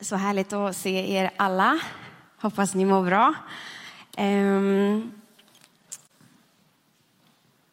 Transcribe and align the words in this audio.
Så 0.00 0.16
härligt 0.16 0.52
att 0.52 0.76
se 0.76 1.12
er 1.14 1.30
alla. 1.36 1.80
Hoppas 2.40 2.74
ni 2.74 2.84
mår 2.84 3.04
bra. 3.04 3.34
Um, 4.18 5.12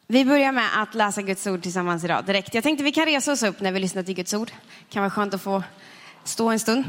vi 0.08 0.26
börjar 0.26 0.52
med 0.52 0.82
att 0.82 0.96
läsa 0.96 1.22
Guds 1.22 1.48
ord 1.48 1.64
tillsammans 1.64 2.04
idag 2.04 2.26
direkt. 2.26 2.54
Jag 2.54 2.64
tänkte 2.64 2.84
vi 2.84 2.92
kan 2.92 3.06
resa 3.06 3.32
oss 3.32 3.44
upp 3.44 3.60
när 3.62 3.72
vi 3.72 3.80
lyssnar 3.80 4.04
till 4.04 4.16
Guds 4.16 4.34
ord. 4.34 4.48
Det 4.48 4.94
kan 4.94 5.02
vara 5.02 5.10
skönt 5.10 5.34
att 5.34 5.42
få 5.42 5.64
stå 6.24 6.50
en 6.50 6.60
stund. 6.60 6.84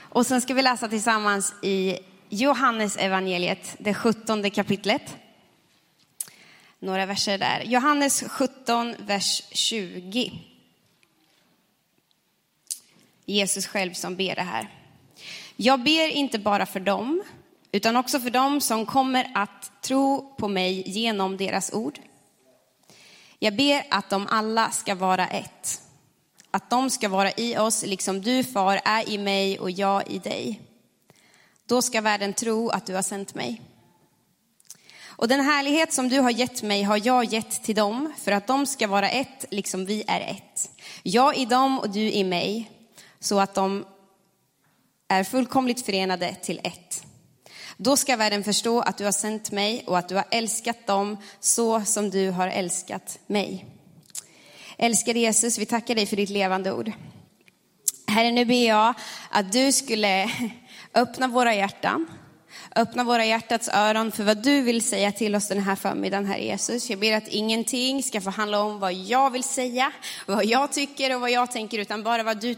Och 0.00 0.26
sen 0.26 0.40
ska 0.40 0.54
vi 0.54 0.62
läsa 0.62 0.88
tillsammans 0.88 1.54
i 1.62 1.98
Johannes 2.28 2.96
evangeliet, 2.96 3.76
det 3.78 3.94
sjuttonde 3.94 4.50
kapitlet. 4.50 5.16
Några 6.78 7.06
verser 7.06 7.38
där. 7.38 7.62
Johannes 7.66 8.24
17, 8.28 8.94
vers 8.98 9.42
20. 9.50 10.51
Jesus 13.32 13.66
själv 13.66 13.92
som 13.92 14.16
ber 14.16 14.34
det 14.34 14.42
här. 14.42 14.68
Jag 15.56 15.82
ber 15.82 16.08
inte 16.08 16.38
bara 16.38 16.66
för 16.66 16.80
dem, 16.80 17.22
utan 17.72 17.96
också 17.96 18.20
för 18.20 18.30
dem 18.30 18.60
som 18.60 18.86
kommer 18.86 19.30
att 19.34 19.82
tro 19.82 20.34
på 20.38 20.48
mig 20.48 20.90
genom 20.90 21.36
deras 21.36 21.72
ord. 21.72 21.98
Jag 23.38 23.56
ber 23.56 23.84
att 23.90 24.10
de 24.10 24.26
alla 24.26 24.70
ska 24.70 24.94
vara 24.94 25.26
ett. 25.26 25.80
Att 26.50 26.70
de 26.70 26.90
ska 26.90 27.08
vara 27.08 27.32
i 27.32 27.58
oss 27.58 27.86
liksom 27.86 28.22
du 28.22 28.44
far 28.44 28.80
är 28.84 29.08
i 29.08 29.18
mig 29.18 29.58
och 29.58 29.70
jag 29.70 30.10
i 30.10 30.18
dig. 30.18 30.60
Då 31.66 31.82
ska 31.82 32.00
världen 32.00 32.32
tro 32.32 32.68
att 32.68 32.86
du 32.86 32.94
har 32.94 33.02
sänt 33.02 33.34
mig. 33.34 33.60
Och 35.04 35.28
den 35.28 35.40
härlighet 35.40 35.92
som 35.92 36.08
du 36.08 36.20
har 36.20 36.30
gett 36.30 36.62
mig 36.62 36.82
har 36.82 37.00
jag 37.04 37.24
gett 37.24 37.62
till 37.62 37.74
dem 37.74 38.12
för 38.18 38.32
att 38.32 38.46
de 38.46 38.66
ska 38.66 38.86
vara 38.86 39.10
ett 39.10 39.44
liksom 39.50 39.86
vi 39.86 40.04
är 40.06 40.20
ett. 40.20 40.70
Jag 41.02 41.36
i 41.36 41.44
dem 41.44 41.78
och 41.78 41.90
du 41.90 42.00
i 42.00 42.24
mig 42.24 42.70
så 43.22 43.40
att 43.40 43.54
de 43.54 43.84
är 45.08 45.24
fullkomligt 45.24 45.86
förenade 45.86 46.36
till 46.42 46.60
ett. 46.64 47.04
Då 47.76 47.96
ska 47.96 48.16
världen 48.16 48.44
förstå 48.44 48.80
att 48.80 48.98
du 48.98 49.04
har 49.04 49.12
sänt 49.12 49.50
mig 49.50 49.84
och 49.86 49.98
att 49.98 50.08
du 50.08 50.14
har 50.14 50.24
älskat 50.30 50.86
dem 50.86 51.16
så 51.40 51.84
som 51.84 52.10
du 52.10 52.30
har 52.30 52.48
älskat 52.48 53.18
mig. 53.26 53.66
Älskade 54.78 55.18
Jesus, 55.18 55.58
vi 55.58 55.66
tackar 55.66 55.94
dig 55.94 56.06
för 56.06 56.16
ditt 56.16 56.30
levande 56.30 56.72
ord. 56.72 56.92
Herre, 58.06 58.30
nu 58.30 58.44
ber 58.44 58.66
jag 58.66 58.94
att 59.30 59.52
du 59.52 59.72
skulle 59.72 60.30
öppna 60.94 61.28
våra 61.28 61.54
hjärtan 61.54 62.06
Öppna 62.76 63.04
våra 63.04 63.26
hjärtats 63.26 63.68
öron 63.68 64.12
för 64.12 64.24
vad 64.24 64.42
du 64.42 64.60
vill 64.60 64.82
säga 64.82 65.12
till 65.12 65.34
oss 65.34 65.48
den 65.48 65.58
här 65.58 65.76
förmiddagen, 65.76 66.26
Herre 66.26 66.44
Jesus. 66.44 66.90
Jag 66.90 66.98
ber 66.98 67.12
att 67.12 67.28
ingenting 67.28 68.02
ska 68.02 68.20
få 68.20 68.30
handla 68.30 68.60
om 68.60 68.78
vad 68.78 68.92
jag 68.92 69.30
vill 69.30 69.44
säga, 69.44 69.92
vad 70.26 70.44
jag 70.44 70.72
tycker 70.72 71.14
och 71.14 71.20
vad 71.20 71.30
jag 71.30 71.50
tänker, 71.52 71.78
utan 71.78 72.02
bara 72.02 72.22
vad 72.22 72.40
du, 72.40 72.56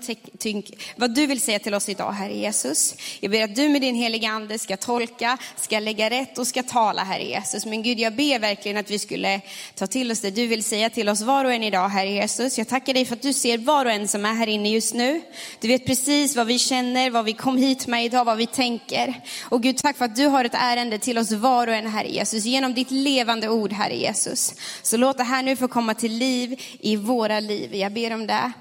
vad 0.97 1.15
du 1.15 1.27
vill 1.27 1.41
säga 1.41 1.59
till 1.59 1.75
oss 1.75 1.89
idag, 1.89 2.13
Herre 2.13 2.35
Jesus. 2.35 2.95
Jag 3.21 3.31
ber 3.31 3.45
att 3.45 3.55
du 3.55 3.69
med 3.69 3.81
din 3.81 3.95
heliga 3.95 4.31
Ande 4.31 4.59
ska 4.59 4.77
tolka, 4.77 5.39
ska 5.57 5.79
lägga 5.79 6.11
rätt 6.11 6.39
och 6.39 6.47
ska 6.47 6.63
tala, 6.63 7.05
Herre 7.05 7.25
Jesus. 7.25 7.67
Men 7.67 7.83
Gud, 7.83 7.99
jag 7.99 8.15
ber 8.17 8.39
verkligen 8.39 8.77
att 8.77 8.91
vi 8.91 8.99
skulle 8.99 9.41
ta 9.75 9.87
till 9.87 10.11
oss 10.11 10.21
det 10.21 10.31
du 10.31 10.47
vill 10.47 10.65
säga 10.65 10.91
till 10.91 11.09
oss 11.09 11.21
var 11.21 11.45
och 11.45 11.53
en 11.53 11.63
idag, 11.63 11.89
Herre 11.89 12.11
Jesus. 12.11 12.59
Jag 12.59 12.69
tackar 12.69 12.95
dig 12.95 13.05
för 13.05 13.17
att 13.17 13.23
du 13.23 13.33
ser 13.33 13.59
var 13.59 13.85
och 13.85 13.93
en 13.93 14.09
som 14.09 14.25
är 14.25 14.35
här 14.35 14.47
inne 14.47 14.71
just 14.71 14.95
nu. 14.95 15.23
Du 15.61 15.69
vet 15.69 15.87
precis 15.87 16.37
vad 16.37 16.47
vi 16.47 16.59
känner, 16.59 17.11
vad 17.11 17.25
vi 17.25 17.33
kom 17.33 17.57
hit 17.57 17.87
med 17.87 18.05
idag, 18.05 18.25
vad 18.25 18.37
vi 18.37 18.47
tänker. 18.47 19.15
Och 19.43 19.63
Gud, 19.63 19.77
tack 19.77 19.97
för 19.97 20.04
att 20.05 20.17
du 20.17 20.27
har 20.27 20.45
ett 20.45 20.55
ärende 20.55 20.99
till 20.99 21.19
oss 21.19 21.33
var 21.33 21.67
och 21.67 21.75
en, 21.75 21.87
Herre 21.87 22.09
Jesus, 22.09 22.45
genom 22.45 22.75
ditt 22.75 22.91
levande 22.91 23.49
ord, 23.49 23.73
Herre 23.73 23.97
Jesus. 23.97 24.55
Så 24.83 24.97
låt 24.97 25.19
det 25.19 25.25
här 25.25 25.43
nu 25.43 25.57
få 25.57 25.69
komma 25.69 25.95
till 25.95 26.13
liv 26.13 26.61
i 26.81 26.97
våra 26.97 27.41
liv. 27.41 27.75
Jag 27.75 27.93
ber 27.93 28.15
om 28.15 28.27
det. 28.27 28.53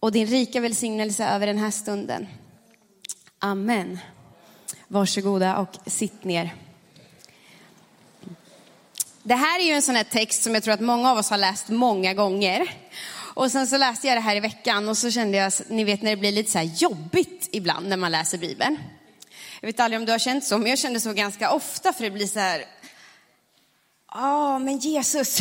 Och 0.00 0.12
din 0.12 0.26
rika 0.26 0.60
välsignelse 0.60 1.24
över 1.26 1.46
den 1.46 1.58
här 1.58 1.70
stunden. 1.70 2.26
Amen. 3.38 3.98
Varsågoda 4.88 5.56
och 5.56 5.90
sitt 5.90 6.24
ner. 6.24 6.54
Det 9.22 9.34
här 9.34 9.60
är 9.60 9.64
ju 9.64 9.72
en 9.72 9.82
sån 9.82 9.96
här 9.96 10.04
text 10.04 10.42
som 10.42 10.54
jag 10.54 10.62
tror 10.62 10.74
att 10.74 10.80
många 10.80 11.10
av 11.10 11.18
oss 11.18 11.30
har 11.30 11.38
läst 11.38 11.68
många 11.68 12.14
gånger. 12.14 12.70
Och 13.34 13.50
sen 13.50 13.66
så 13.66 13.78
läste 13.78 14.06
jag 14.06 14.16
det 14.16 14.20
här 14.20 14.36
i 14.36 14.40
veckan 14.40 14.88
och 14.88 14.98
så 14.98 15.10
kände 15.10 15.38
jag, 15.38 15.52
ni 15.68 15.84
vet 15.84 16.02
när 16.02 16.10
det 16.10 16.16
blir 16.16 16.32
lite 16.32 16.50
så 16.50 16.58
här 16.58 16.70
jobbigt 16.76 17.48
ibland 17.52 17.88
när 17.88 17.96
man 17.96 18.12
läser 18.12 18.38
Bibeln. 18.38 18.78
Jag 19.64 19.66
vet 19.66 19.80
aldrig 19.80 20.00
om 20.00 20.06
du 20.06 20.12
har 20.12 20.18
känt 20.18 20.44
så, 20.44 20.58
men 20.58 20.70
jag 20.70 20.78
känner 20.78 21.00
så 21.00 21.12
ganska 21.12 21.52
ofta 21.52 21.92
för 21.92 22.04
det 22.04 22.10
blir 22.10 22.26
så 22.26 22.38
här, 22.38 22.64
ja 24.14 24.58
men 24.58 24.78
Jesus, 24.78 25.38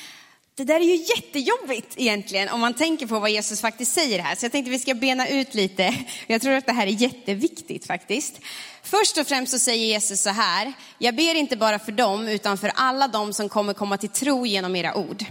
det 0.54 0.64
där 0.64 0.80
är 0.80 0.84
ju 0.84 0.96
jättejobbigt 0.96 1.92
egentligen 1.96 2.48
om 2.48 2.60
man 2.60 2.74
tänker 2.74 3.06
på 3.06 3.18
vad 3.18 3.30
Jesus 3.30 3.60
faktiskt 3.60 3.92
säger 3.92 4.18
här. 4.18 4.34
Så 4.34 4.44
jag 4.44 4.52
tänkte 4.52 4.70
vi 4.70 4.78
ska 4.78 4.94
bena 4.94 5.28
ut 5.28 5.54
lite. 5.54 5.94
Jag 6.26 6.42
tror 6.42 6.52
att 6.52 6.66
det 6.66 6.72
här 6.72 6.86
är 6.86 6.90
jätteviktigt 6.90 7.86
faktiskt. 7.86 8.40
Först 8.82 9.18
och 9.18 9.26
främst 9.26 9.52
så 9.52 9.58
säger 9.58 9.86
Jesus 9.86 10.20
så 10.20 10.30
här, 10.30 10.72
jag 10.98 11.16
ber 11.16 11.34
inte 11.34 11.56
bara 11.56 11.78
för 11.78 11.92
dem 11.92 12.28
utan 12.28 12.58
för 12.58 12.72
alla 12.74 13.08
dem 13.08 13.32
som 13.32 13.48
kommer 13.48 13.74
komma 13.74 13.96
till 13.96 14.08
tro 14.08 14.46
genom 14.46 14.76
era 14.76 14.94
ord. 14.94 15.24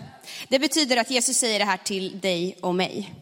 Det 0.47 0.59
betyder 0.59 0.97
att 0.97 1.11
Jesus 1.11 1.37
säger 1.37 1.59
det 1.59 1.65
här 1.65 1.77
till 1.77 2.19
dig 2.19 2.57
och 2.61 2.75
mig. 2.75 3.13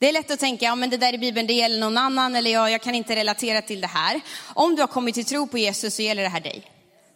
Det 0.00 0.08
är 0.08 0.12
lätt 0.12 0.30
att 0.30 0.40
tänka, 0.40 0.64
ja 0.64 0.74
men 0.74 0.90
det 0.90 0.96
där 0.96 1.14
i 1.14 1.18
Bibeln, 1.18 1.46
det 1.46 1.52
gäller 1.52 1.78
någon 1.78 1.98
annan 1.98 2.36
eller 2.36 2.50
ja, 2.50 2.70
jag 2.70 2.82
kan 2.82 2.94
inte 2.94 3.16
relatera 3.16 3.62
till 3.62 3.80
det 3.80 3.86
här. 3.86 4.20
Om 4.54 4.74
du 4.74 4.82
har 4.82 4.86
kommit 4.86 5.14
till 5.14 5.24
tro 5.24 5.46
på 5.46 5.58
Jesus 5.58 5.94
så 5.94 6.02
gäller 6.02 6.22
det 6.22 6.28
här 6.28 6.40
dig. 6.40 6.62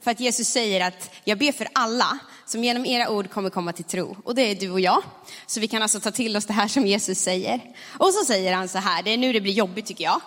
För 0.03 0.11
att 0.11 0.21
Jesus 0.21 0.49
säger 0.49 0.81
att 0.81 1.11
jag 1.25 1.39
ber 1.39 1.53
för 1.53 1.69
alla 1.73 2.19
som 2.47 2.65
genom 2.65 2.87
era 2.87 3.11
ord 3.11 3.31
kommer 3.31 3.51
komma 3.51 3.73
till 3.73 3.85
tro. 3.85 4.17
Och 4.25 4.35
det 4.35 4.43
är 4.43 4.55
du 4.55 4.71
och 4.71 4.81
jag. 4.81 5.03
Så 5.47 5.61
vi 5.61 5.69
kan 5.69 5.83
alltså 5.83 6.01
ta 6.01 6.11
till 6.11 6.37
oss 6.37 6.45
det 6.45 6.53
här 6.53 6.69
som 6.69 6.87
Jesus 6.87 7.19
säger. 7.19 7.61
Och 7.99 8.13
så 8.13 8.25
säger 8.25 8.55
han 8.55 8.69
så 8.69 8.79
här, 8.79 9.03
det 9.03 9.11
är 9.11 9.17
nu 9.17 9.33
det 9.33 9.41
blir 9.41 9.53
jobbigt 9.53 9.87
tycker 9.87 10.05
jag. 10.05 10.21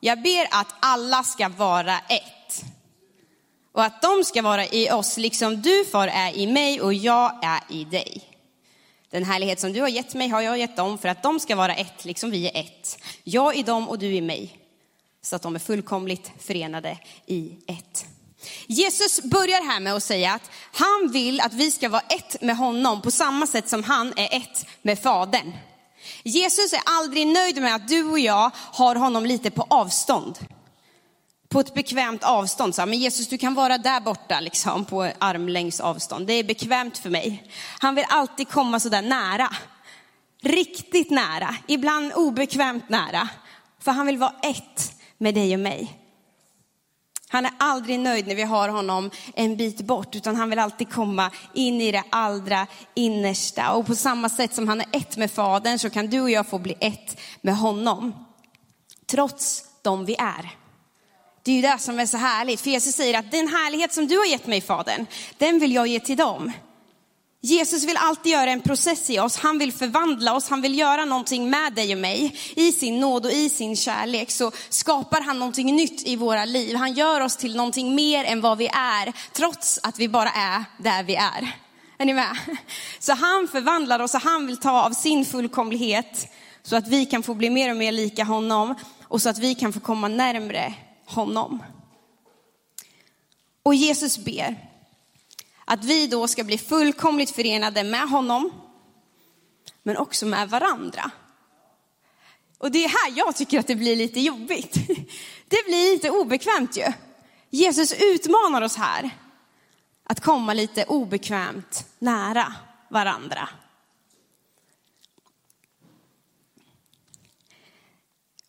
Jag 0.00 0.22
ber 0.22 0.46
att 0.50 0.74
alla 0.80 1.22
ska 1.22 1.48
vara 1.48 1.98
ett. 1.98 2.64
Och 3.72 3.84
att 3.84 4.02
de 4.02 4.24
ska 4.24 4.42
vara 4.42 4.66
i 4.66 4.90
oss, 4.90 5.16
liksom 5.16 5.62
du 5.62 5.84
far 5.84 6.08
är 6.08 6.36
i 6.36 6.46
mig 6.46 6.80
och 6.80 6.94
jag 6.94 7.44
är 7.44 7.60
i 7.68 7.84
dig. 7.84 8.35
Den 9.10 9.24
härlighet 9.24 9.60
som 9.60 9.72
du 9.72 9.80
har 9.80 9.88
gett 9.88 10.14
mig 10.14 10.28
har 10.28 10.40
jag 10.40 10.58
gett 10.58 10.76
dem 10.76 10.98
för 10.98 11.08
att 11.08 11.22
de 11.22 11.40
ska 11.40 11.56
vara 11.56 11.74
ett, 11.74 12.04
liksom 12.04 12.30
vi 12.30 12.48
är 12.48 12.60
ett. 12.60 12.98
Jag 13.24 13.56
i 13.56 13.62
dem 13.62 13.88
och 13.88 13.98
du 13.98 14.06
i 14.06 14.20
mig. 14.20 14.58
Så 15.22 15.36
att 15.36 15.42
de 15.42 15.54
är 15.54 15.58
fullkomligt 15.58 16.32
förenade 16.38 16.98
i 17.26 17.52
ett. 17.66 18.06
Jesus 18.66 19.22
börjar 19.22 19.72
här 19.72 19.80
med 19.80 19.94
att 19.94 20.02
säga 20.02 20.32
att 20.34 20.50
han 20.72 21.10
vill 21.12 21.40
att 21.40 21.54
vi 21.54 21.70
ska 21.70 21.88
vara 21.88 22.02
ett 22.08 22.42
med 22.42 22.56
honom 22.56 23.02
på 23.02 23.10
samma 23.10 23.46
sätt 23.46 23.68
som 23.68 23.84
han 23.84 24.12
är 24.16 24.36
ett 24.36 24.66
med 24.82 24.98
Fadern. 24.98 25.52
Jesus 26.22 26.72
är 26.72 26.80
aldrig 26.84 27.26
nöjd 27.26 27.62
med 27.62 27.74
att 27.74 27.88
du 27.88 28.04
och 28.04 28.18
jag 28.18 28.50
har 28.54 28.96
honom 28.96 29.26
lite 29.26 29.50
på 29.50 29.66
avstånd 29.70 30.38
på 31.48 31.60
ett 31.60 31.74
bekvämt 31.74 32.24
avstånd. 32.24 32.74
Så, 32.74 32.86
men 32.86 32.98
Jesus, 32.98 33.28
du 33.28 33.38
kan 33.38 33.54
vara 33.54 33.78
där 33.78 34.00
borta 34.00 34.40
liksom, 34.40 34.84
på 34.84 35.12
armlängds 35.18 35.80
avstånd. 35.80 36.26
Det 36.26 36.32
är 36.32 36.44
bekvämt 36.44 36.98
för 36.98 37.10
mig. 37.10 37.50
Han 37.78 37.94
vill 37.94 38.04
alltid 38.08 38.48
komma 38.48 38.80
så 38.80 38.88
där 38.88 39.02
nära. 39.02 39.48
Riktigt 40.42 41.10
nära, 41.10 41.56
ibland 41.66 42.12
obekvämt 42.12 42.88
nära. 42.88 43.28
För 43.80 43.92
han 43.92 44.06
vill 44.06 44.18
vara 44.18 44.34
ett 44.42 44.92
med 45.18 45.34
dig 45.34 45.54
och 45.54 45.60
mig. 45.60 46.02
Han 47.28 47.46
är 47.46 47.52
aldrig 47.58 48.00
nöjd 48.00 48.26
när 48.26 48.34
vi 48.34 48.42
har 48.42 48.68
honom 48.68 49.10
en 49.34 49.56
bit 49.56 49.80
bort, 49.80 50.16
utan 50.16 50.36
han 50.36 50.50
vill 50.50 50.58
alltid 50.58 50.92
komma 50.92 51.30
in 51.54 51.80
i 51.80 51.92
det 51.92 52.04
allra 52.10 52.66
innersta. 52.94 53.72
Och 53.72 53.86
på 53.86 53.94
samma 53.94 54.28
sätt 54.28 54.54
som 54.54 54.68
han 54.68 54.80
är 54.80 54.86
ett 54.92 55.16
med 55.16 55.30
Fadern 55.30 55.78
så 55.78 55.90
kan 55.90 56.06
du 56.06 56.20
och 56.20 56.30
jag 56.30 56.46
få 56.46 56.58
bli 56.58 56.74
ett 56.80 57.20
med 57.40 57.56
honom. 57.56 58.26
Trots 59.06 59.64
de 59.82 60.04
vi 60.04 60.16
är. 60.18 60.65
Det 61.46 61.52
är 61.52 61.56
ju 61.56 61.62
det 61.62 61.78
som 61.78 61.98
är 61.98 62.06
så 62.06 62.16
härligt, 62.16 62.60
för 62.60 62.70
Jesus 62.70 62.94
säger 62.94 63.18
att 63.18 63.30
den 63.30 63.48
härlighet 63.48 63.92
som 63.92 64.06
du 64.06 64.18
har 64.18 64.26
gett 64.26 64.46
mig 64.46 64.60
Fadern, 64.60 65.06
den 65.38 65.58
vill 65.58 65.74
jag 65.74 65.86
ge 65.86 66.00
till 66.00 66.16
dem. 66.16 66.52
Jesus 67.42 67.84
vill 67.84 67.96
alltid 67.96 68.32
göra 68.32 68.50
en 68.50 68.60
process 68.60 69.10
i 69.10 69.18
oss, 69.18 69.36
han 69.36 69.58
vill 69.58 69.72
förvandla 69.72 70.34
oss, 70.34 70.48
han 70.48 70.62
vill 70.62 70.78
göra 70.78 71.04
någonting 71.04 71.50
med 71.50 71.72
dig 71.72 71.92
och 71.92 72.00
mig. 72.00 72.36
I 72.56 72.72
sin 72.72 73.00
nåd 73.00 73.26
och 73.26 73.32
i 73.32 73.48
sin 73.48 73.76
kärlek 73.76 74.30
så 74.30 74.52
skapar 74.68 75.20
han 75.20 75.38
någonting 75.38 75.76
nytt 75.76 76.06
i 76.06 76.16
våra 76.16 76.44
liv. 76.44 76.76
Han 76.76 76.92
gör 76.92 77.20
oss 77.20 77.36
till 77.36 77.56
någonting 77.56 77.94
mer 77.94 78.24
än 78.24 78.40
vad 78.40 78.58
vi 78.58 78.66
är, 78.66 79.12
trots 79.32 79.80
att 79.82 79.98
vi 79.98 80.08
bara 80.08 80.30
är 80.30 80.64
där 80.78 81.02
vi 81.02 81.14
är. 81.14 81.52
Är 81.98 82.04
ni 82.04 82.14
med? 82.14 82.36
Så 82.98 83.12
han 83.12 83.48
förvandlar 83.48 84.00
oss 84.00 84.14
och 84.14 84.20
han 84.20 84.46
vill 84.46 84.56
ta 84.56 84.82
av 84.82 84.90
sin 84.90 85.24
fullkomlighet 85.24 86.32
så 86.62 86.76
att 86.76 86.88
vi 86.88 87.06
kan 87.06 87.22
få 87.22 87.34
bli 87.34 87.50
mer 87.50 87.70
och 87.70 87.76
mer 87.76 87.92
lika 87.92 88.24
honom 88.24 88.74
och 89.02 89.22
så 89.22 89.28
att 89.28 89.38
vi 89.38 89.54
kan 89.54 89.72
få 89.72 89.80
komma 89.80 90.08
närmre 90.08 90.74
honom. 91.06 91.62
Och 93.62 93.74
Jesus 93.74 94.18
ber 94.18 94.56
att 95.64 95.84
vi 95.84 96.06
då 96.06 96.28
ska 96.28 96.44
bli 96.44 96.58
fullkomligt 96.58 97.30
förenade 97.30 97.84
med 97.84 98.08
honom, 98.08 98.50
men 99.82 99.96
också 99.96 100.26
med 100.26 100.50
varandra. 100.50 101.10
Och 102.58 102.70
det 102.70 102.84
är 102.84 102.88
här 102.88 103.18
jag 103.18 103.36
tycker 103.36 103.60
att 103.60 103.66
det 103.66 103.76
blir 103.76 103.96
lite 103.96 104.20
jobbigt. 104.20 104.74
Det 105.48 105.66
blir 105.66 105.92
lite 105.92 106.10
obekvämt 106.10 106.76
ju. 106.76 106.92
Jesus 107.50 107.92
utmanar 107.92 108.62
oss 108.62 108.76
här 108.76 109.10
att 110.04 110.20
komma 110.20 110.54
lite 110.54 110.84
obekvämt 110.84 111.86
nära 111.98 112.54
varandra. 112.88 113.48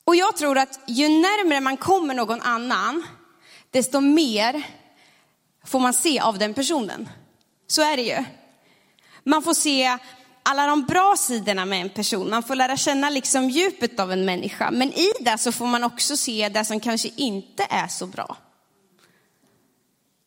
Och 0.07 0.15
jag 0.15 0.37
tror 0.37 0.57
att 0.57 0.79
ju 0.85 1.09
närmare 1.09 1.59
man 1.59 1.77
kommer 1.77 2.13
någon 2.13 2.41
annan, 2.41 3.07
desto 3.71 3.99
mer 3.99 4.63
får 5.65 5.79
man 5.79 5.93
se 5.93 6.19
av 6.19 6.37
den 6.37 6.53
personen. 6.53 7.09
Så 7.67 7.81
är 7.81 7.97
det 7.97 8.03
ju. 8.03 8.23
Man 9.23 9.43
får 9.43 9.53
se 9.53 9.97
alla 10.43 10.67
de 10.67 10.83
bra 10.83 11.15
sidorna 11.17 11.65
med 11.65 11.81
en 11.81 11.89
person. 11.89 12.29
Man 12.29 12.43
får 12.43 12.55
lära 12.55 12.77
känna 12.77 13.09
liksom 13.09 13.49
djupet 13.49 13.99
av 13.99 14.11
en 14.11 14.25
människa. 14.25 14.71
Men 14.71 14.93
i 14.93 15.11
det 15.19 15.37
så 15.37 15.51
får 15.51 15.65
man 15.65 15.83
också 15.83 16.17
se 16.17 16.49
det 16.49 16.65
som 16.65 16.79
kanske 16.79 17.09
inte 17.15 17.67
är 17.69 17.87
så 17.87 18.07
bra. 18.07 18.37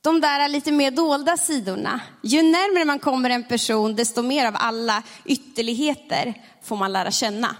De 0.00 0.20
där 0.20 0.48
lite 0.48 0.72
mer 0.72 0.90
dolda 0.90 1.36
sidorna. 1.36 2.00
Ju 2.22 2.42
närmare 2.42 2.84
man 2.84 2.98
kommer 2.98 3.30
en 3.30 3.44
person, 3.44 3.96
desto 3.96 4.22
mer 4.22 4.46
av 4.46 4.56
alla 4.58 5.02
ytterligheter 5.24 6.34
får 6.62 6.76
man 6.76 6.92
lära 6.92 7.10
känna. 7.10 7.56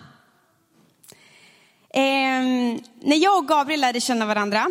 Eh, 1.94 2.42
när 3.00 3.16
jag 3.16 3.38
och 3.38 3.48
Gabriel 3.48 3.80
lärde 3.80 4.00
känna 4.00 4.26
varandra 4.26 4.66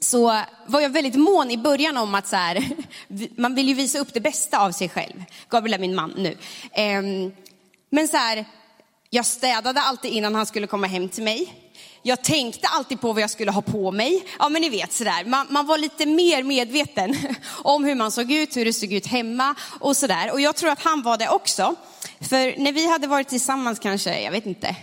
så 0.00 0.40
var 0.66 0.80
jag 0.80 0.90
väldigt 0.90 1.14
mån 1.14 1.50
i 1.50 1.58
början 1.58 1.96
om 1.96 2.14
att 2.14 2.26
så 2.26 2.36
här, 2.36 2.68
man 3.40 3.54
vill 3.54 3.68
ju 3.68 3.74
visa 3.74 3.98
upp 3.98 4.14
det 4.14 4.20
bästa 4.20 4.58
av 4.58 4.72
sig 4.72 4.88
själv. 4.88 5.24
Gabriel 5.48 5.74
är 5.74 5.78
min 5.78 5.94
man 5.94 6.14
nu. 6.16 6.36
Eh, 6.72 7.02
men 7.90 8.08
så 8.08 8.16
här, 8.16 8.44
jag 9.10 9.26
städade 9.26 9.80
alltid 9.80 10.12
innan 10.12 10.34
han 10.34 10.46
skulle 10.46 10.66
komma 10.66 10.86
hem 10.86 11.08
till 11.08 11.24
mig. 11.24 11.54
Jag 12.02 12.22
tänkte 12.22 12.68
alltid 12.68 13.00
på 13.00 13.12
vad 13.12 13.22
jag 13.22 13.30
skulle 13.30 13.50
ha 13.50 13.62
på 13.62 13.90
mig. 13.90 14.26
Ja 14.38 14.48
men 14.48 14.62
ni 14.62 14.68
vet 14.68 14.92
sådär, 14.92 15.24
man, 15.24 15.46
man 15.50 15.66
var 15.66 15.78
lite 15.78 16.06
mer 16.06 16.42
medveten 16.42 17.16
om 17.48 17.84
hur 17.84 17.94
man 17.94 18.10
såg 18.10 18.32
ut, 18.32 18.56
hur 18.56 18.64
det 18.64 18.72
såg 18.72 18.92
ut 18.92 19.06
hemma 19.06 19.54
och 19.80 19.96
sådär. 19.96 20.32
Och 20.32 20.40
jag 20.40 20.56
tror 20.56 20.70
att 20.70 20.82
han 20.82 21.02
var 21.02 21.16
det 21.16 21.28
också. 21.28 21.74
För 22.20 22.60
när 22.60 22.72
vi 22.72 22.90
hade 22.90 23.06
varit 23.06 23.28
tillsammans 23.28 23.78
kanske, 23.78 24.20
jag 24.20 24.30
vet 24.30 24.46
inte, 24.46 24.76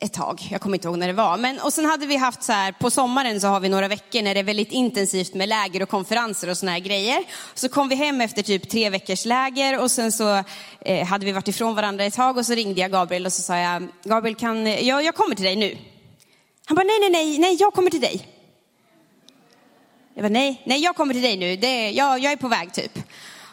ett 0.00 0.12
tag, 0.12 0.48
jag 0.50 0.60
kommer 0.60 0.76
inte 0.76 0.88
ihåg 0.88 0.98
när 0.98 1.06
det 1.06 1.12
var. 1.12 1.36
Men, 1.36 1.60
och 1.60 1.72
sen 1.72 1.84
hade 1.84 2.06
vi 2.06 2.16
haft 2.16 2.42
så 2.42 2.52
här, 2.52 2.72
på 2.72 2.90
sommaren 2.90 3.40
så 3.40 3.46
har 3.46 3.60
vi 3.60 3.68
några 3.68 3.88
veckor 3.88 4.22
när 4.22 4.34
det 4.34 4.40
är 4.40 4.44
väldigt 4.44 4.72
intensivt 4.72 5.34
med 5.34 5.48
läger 5.48 5.82
och 5.82 5.88
konferenser 5.88 6.50
och 6.50 6.56
såna 6.58 6.72
här 6.72 6.78
grejer. 6.78 7.24
Så 7.54 7.68
kom 7.68 7.88
vi 7.88 7.94
hem 7.94 8.20
efter 8.20 8.42
typ 8.42 8.70
tre 8.70 8.90
veckors 8.90 9.24
läger 9.24 9.80
och 9.82 9.90
sen 9.90 10.12
så 10.12 10.44
eh, 10.80 11.06
hade 11.06 11.26
vi 11.26 11.32
varit 11.32 11.48
ifrån 11.48 11.74
varandra 11.74 12.04
ett 12.04 12.14
tag 12.14 12.36
och 12.36 12.46
så 12.46 12.54
ringde 12.54 12.80
jag 12.80 12.90
Gabriel 12.90 13.26
och 13.26 13.32
så 13.32 13.42
sa 13.42 13.56
jag, 13.56 13.88
Gabriel 14.04 14.34
kan, 14.34 14.66
jag, 14.86 15.04
jag 15.04 15.14
kommer 15.14 15.34
till 15.34 15.44
dig 15.44 15.56
nu. 15.56 15.78
Han 16.64 16.74
bara, 16.74 16.84
nej, 16.84 17.00
nej, 17.00 17.10
nej, 17.10 17.38
nej, 17.38 17.56
jag 17.60 17.74
kommer 17.74 17.90
till 17.90 18.00
dig. 18.00 18.28
Jag 20.14 20.24
bara, 20.24 20.28
nej, 20.28 20.62
nej, 20.64 20.80
jag 20.80 20.96
kommer 20.96 21.14
till 21.14 21.22
dig 21.22 21.36
nu, 21.36 21.56
det, 21.56 21.90
jag, 21.90 22.18
jag 22.18 22.32
är 22.32 22.36
på 22.36 22.48
väg 22.48 22.72
typ. 22.72 22.98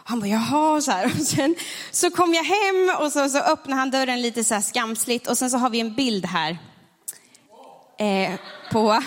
Han 0.08 0.20
bara, 0.20 0.28
jaha, 0.28 0.82
så 0.82 0.92
här. 0.92 1.06
Och 1.20 1.26
sen 1.26 1.56
så 1.92 2.12
kom 2.12 2.34
jag 2.34 2.44
hem 2.44 2.96
och 3.00 3.12
så, 3.12 3.30
så 3.30 3.38
öppnade 3.38 3.80
han 3.80 3.92
dörren 3.92 4.22
lite 4.22 4.44
så 4.44 4.54
här 4.54 4.62
skamsligt 4.62 5.28
och 5.28 5.38
sen 5.38 5.50
så 5.50 5.58
har 5.58 5.70
vi 5.70 5.80
en 5.80 5.96
bild 5.96 6.26
här. 6.26 6.58
Eh, 7.98 8.40
på, 8.72 9.02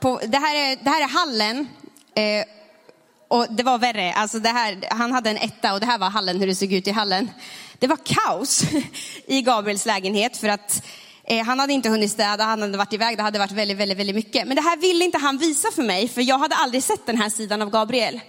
på, 0.00 0.20
det, 0.26 0.38
här 0.38 0.56
är, 0.56 0.84
det 0.84 0.90
här 0.90 1.02
är 1.02 1.08
hallen. 1.08 1.68
Eh, 2.14 2.44
och 3.28 3.46
det 3.50 3.62
var 3.62 3.78
värre, 3.78 4.12
alltså 4.12 4.38
det 4.38 4.48
här, 4.48 4.78
han 4.90 5.12
hade 5.12 5.30
en 5.30 5.36
etta 5.36 5.74
och 5.74 5.80
det 5.80 5.86
här 5.86 5.98
var 5.98 6.10
hallen, 6.10 6.40
hur 6.40 6.46
det 6.46 6.54
såg 6.54 6.72
ut 6.72 6.88
i 6.88 6.90
hallen. 6.90 7.30
Det 7.78 7.86
var 7.86 7.98
kaos 8.04 8.62
i 9.26 9.42
Gabriels 9.42 9.86
lägenhet 9.86 10.36
för 10.36 10.48
att 10.48 10.84
eh, 11.24 11.44
han 11.44 11.60
hade 11.60 11.72
inte 11.72 11.88
hunnit 11.88 12.10
städa, 12.12 12.44
han 12.44 12.62
hade 12.62 12.78
varit 12.78 12.92
iväg, 12.92 13.16
det 13.16 13.22
hade 13.22 13.38
varit 13.38 13.52
väldigt, 13.52 13.76
väldigt, 13.76 13.98
väldigt 13.98 14.16
mycket. 14.16 14.46
Men 14.46 14.56
det 14.56 14.62
här 14.62 14.76
ville 14.76 15.04
inte 15.04 15.18
han 15.18 15.38
visa 15.38 15.68
för 15.74 15.82
mig, 15.82 16.08
för 16.08 16.22
jag 16.22 16.38
hade 16.38 16.54
aldrig 16.54 16.82
sett 16.82 17.06
den 17.06 17.16
här 17.16 17.28
sidan 17.28 17.62
av 17.62 17.70
Gabriel. 17.70 18.20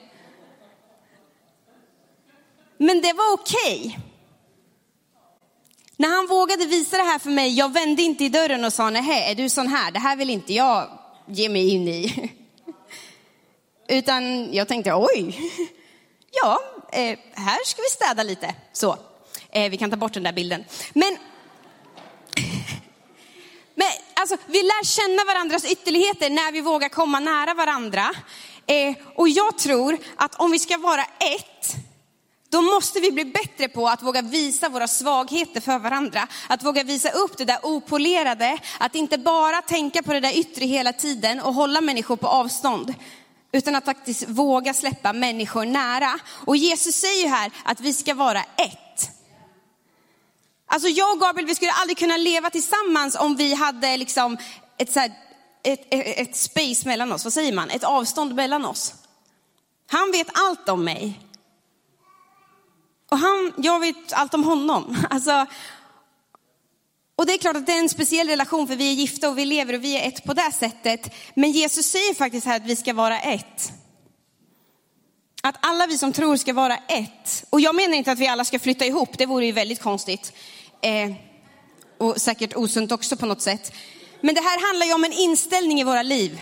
Men 2.78 3.02
det 3.02 3.14
var 3.14 3.34
okej. 3.34 3.80
Okay. 3.80 4.00
När 6.00 6.10
han 6.10 6.28
vågade 6.28 6.66
visa 6.66 6.98
det 6.98 7.04
här 7.04 7.20
för 7.20 7.30
mig, 7.30 7.54
jag 7.54 7.74
vände 7.74 8.02
inte 8.02 8.24
i 8.24 8.30
dörren 8.30 8.66
och 8.66 8.74
sa, 8.74 8.90
nej, 8.90 9.32
är 9.32 9.36
du 9.36 9.50
sån 9.50 9.68
här? 9.68 9.92
Det 9.92 10.00
här 10.00 10.16
vill 10.16 10.30
inte 10.30 10.54
jag 10.54 10.90
ge 11.26 11.50
mig 11.50 11.70
in 11.70 11.88
i. 11.88 12.32
Utan 13.88 14.54
jag 14.54 14.68
tänkte, 14.68 14.94
oj, 14.94 15.52
ja, 16.32 16.60
eh, 16.92 17.20
här 17.34 17.66
ska 17.66 17.82
vi 17.82 17.90
städa 17.90 18.24
lite. 18.24 18.56
Så, 18.74 18.98
eh, 19.50 19.70
vi 19.70 19.78
kan 19.78 19.90
ta 19.90 19.98
bort 19.98 20.14
den 20.14 20.24
där 20.24 20.34
bilden. 20.34 20.64
Men, 20.94 21.18
men 23.76 23.88
alltså, 24.14 24.38
vi 24.46 24.64
lär 24.64 24.84
känna 24.84 25.34
varandras 25.34 25.72
ytterligheter 25.72 26.30
när 26.30 26.52
vi 26.52 26.62
vågar 26.62 26.90
komma 26.90 27.20
nära 27.20 27.54
varandra. 27.54 28.14
Eh, 28.66 28.96
och 29.16 29.30
jag 29.30 29.58
tror 29.58 29.98
att 30.16 30.36
om 30.36 30.52
vi 30.52 30.60
ska 30.60 30.78
vara 30.78 31.04
ett, 31.04 31.76
då 32.50 32.62
måste 32.62 33.00
vi 33.00 33.12
bli 33.12 33.26
bättre 33.26 33.68
på 33.68 33.88
att 33.88 34.04
våga 34.04 34.22
visa 34.22 34.70
våra 34.70 34.88
svagheter 34.88 35.62
för 35.62 35.80
varandra. 35.80 36.28
Att 36.48 36.64
våga 36.64 36.84
visa 36.84 37.10
upp 37.10 37.38
det 37.38 37.46
där 37.46 37.60
opolerade, 37.64 38.60
att 38.80 38.96
inte 38.96 39.18
bara 39.18 39.62
tänka 39.62 40.04
på 40.04 40.14
det 40.14 40.20
där 40.20 40.38
yttre 40.38 40.66
hela 40.66 40.94
tiden 40.94 41.40
och 41.40 41.54
hålla 41.54 41.82
människor 41.82 42.16
på 42.16 42.28
avstånd. 42.28 42.94
Utan 43.52 43.76
att 43.76 43.86
faktiskt 43.86 44.30
våga 44.30 44.74
släppa 44.74 45.14
människor 45.14 45.66
nära. 45.66 46.20
Och 46.46 46.58
Jesus 46.58 46.96
säger 46.96 47.30
här 47.30 47.52
att 47.64 47.80
vi 47.80 47.94
ska 47.94 48.14
vara 48.14 48.42
ett. 48.42 49.10
Alltså 50.66 50.90
jag 50.90 51.12
och 51.12 51.20
Gabriel, 51.20 51.48
vi 51.48 51.56
skulle 51.56 51.72
aldrig 51.72 51.98
kunna 51.98 52.18
leva 52.18 52.50
tillsammans 52.50 53.16
om 53.16 53.36
vi 53.36 53.54
hade 53.54 53.98
liksom 53.98 54.38
ett, 54.78 54.94
så 54.94 55.00
här, 55.00 55.12
ett, 55.64 55.88
ett, 55.90 56.20
ett 56.20 56.36
space 56.36 56.88
mellan 56.88 57.12
oss, 57.12 57.24
vad 57.24 57.34
säger 57.34 57.54
man? 57.54 57.70
Ett 57.70 57.84
avstånd 57.84 58.36
mellan 58.36 58.66
oss. 58.66 58.94
Han 59.88 60.12
vet 60.12 60.28
allt 60.34 60.70
om 60.70 60.84
mig. 60.84 61.20
Och 63.12 63.18
han, 63.18 63.54
jag 63.58 63.80
vet 63.80 64.14
allt 64.14 64.34
om 64.34 64.44
honom. 64.44 64.98
Alltså, 65.10 65.46
och 67.16 67.26
det 67.26 67.34
är 67.34 67.38
klart 67.38 67.56
att 67.56 67.66
det 67.66 67.72
är 67.72 67.80
en 67.80 67.90
speciell 67.90 68.28
relation 68.28 68.68
för 68.68 68.76
vi 68.76 68.90
är 68.90 68.94
gifta 68.94 69.30
och 69.30 69.38
vi 69.38 69.46
lever 69.46 69.74
och 69.74 69.84
vi 69.84 69.98
är 69.98 70.08
ett 70.08 70.24
på 70.24 70.34
det 70.34 70.52
sättet. 70.60 71.14
Men 71.34 71.52
Jesus 71.52 71.86
säger 71.86 72.14
faktiskt 72.14 72.46
här 72.46 72.56
att 72.56 72.66
vi 72.66 72.76
ska 72.76 72.94
vara 72.94 73.20
ett. 73.20 73.72
Att 75.44 75.56
alla 75.60 75.88
vi 75.88 75.98
som 75.98 76.14
tror 76.14 76.38
ska 76.38 76.54
vara 76.54 76.78
ett. 76.78 77.46
Och 77.50 77.62
jag 77.62 77.76
menar 77.76 77.96
inte 77.96 78.12
att 78.12 78.20
vi 78.20 78.28
alla 78.28 78.46
ska 78.46 78.60
flytta 78.60 78.86
ihop, 78.86 79.18
det 79.18 79.26
vore 79.26 79.46
ju 79.46 79.52
väldigt 79.52 79.82
konstigt. 79.82 80.34
Eh, 80.82 81.12
och 81.98 82.22
säkert 82.22 82.56
osunt 82.56 82.92
också 82.92 83.18
på 83.18 83.26
något 83.26 83.42
sätt. 83.42 83.74
Men 84.22 84.36
det 84.36 84.42
här 84.42 84.68
handlar 84.68 84.86
ju 84.86 84.94
om 84.94 85.04
en 85.04 85.14
inställning 85.14 85.80
i 85.80 85.84
våra 85.84 86.04
liv. 86.04 86.40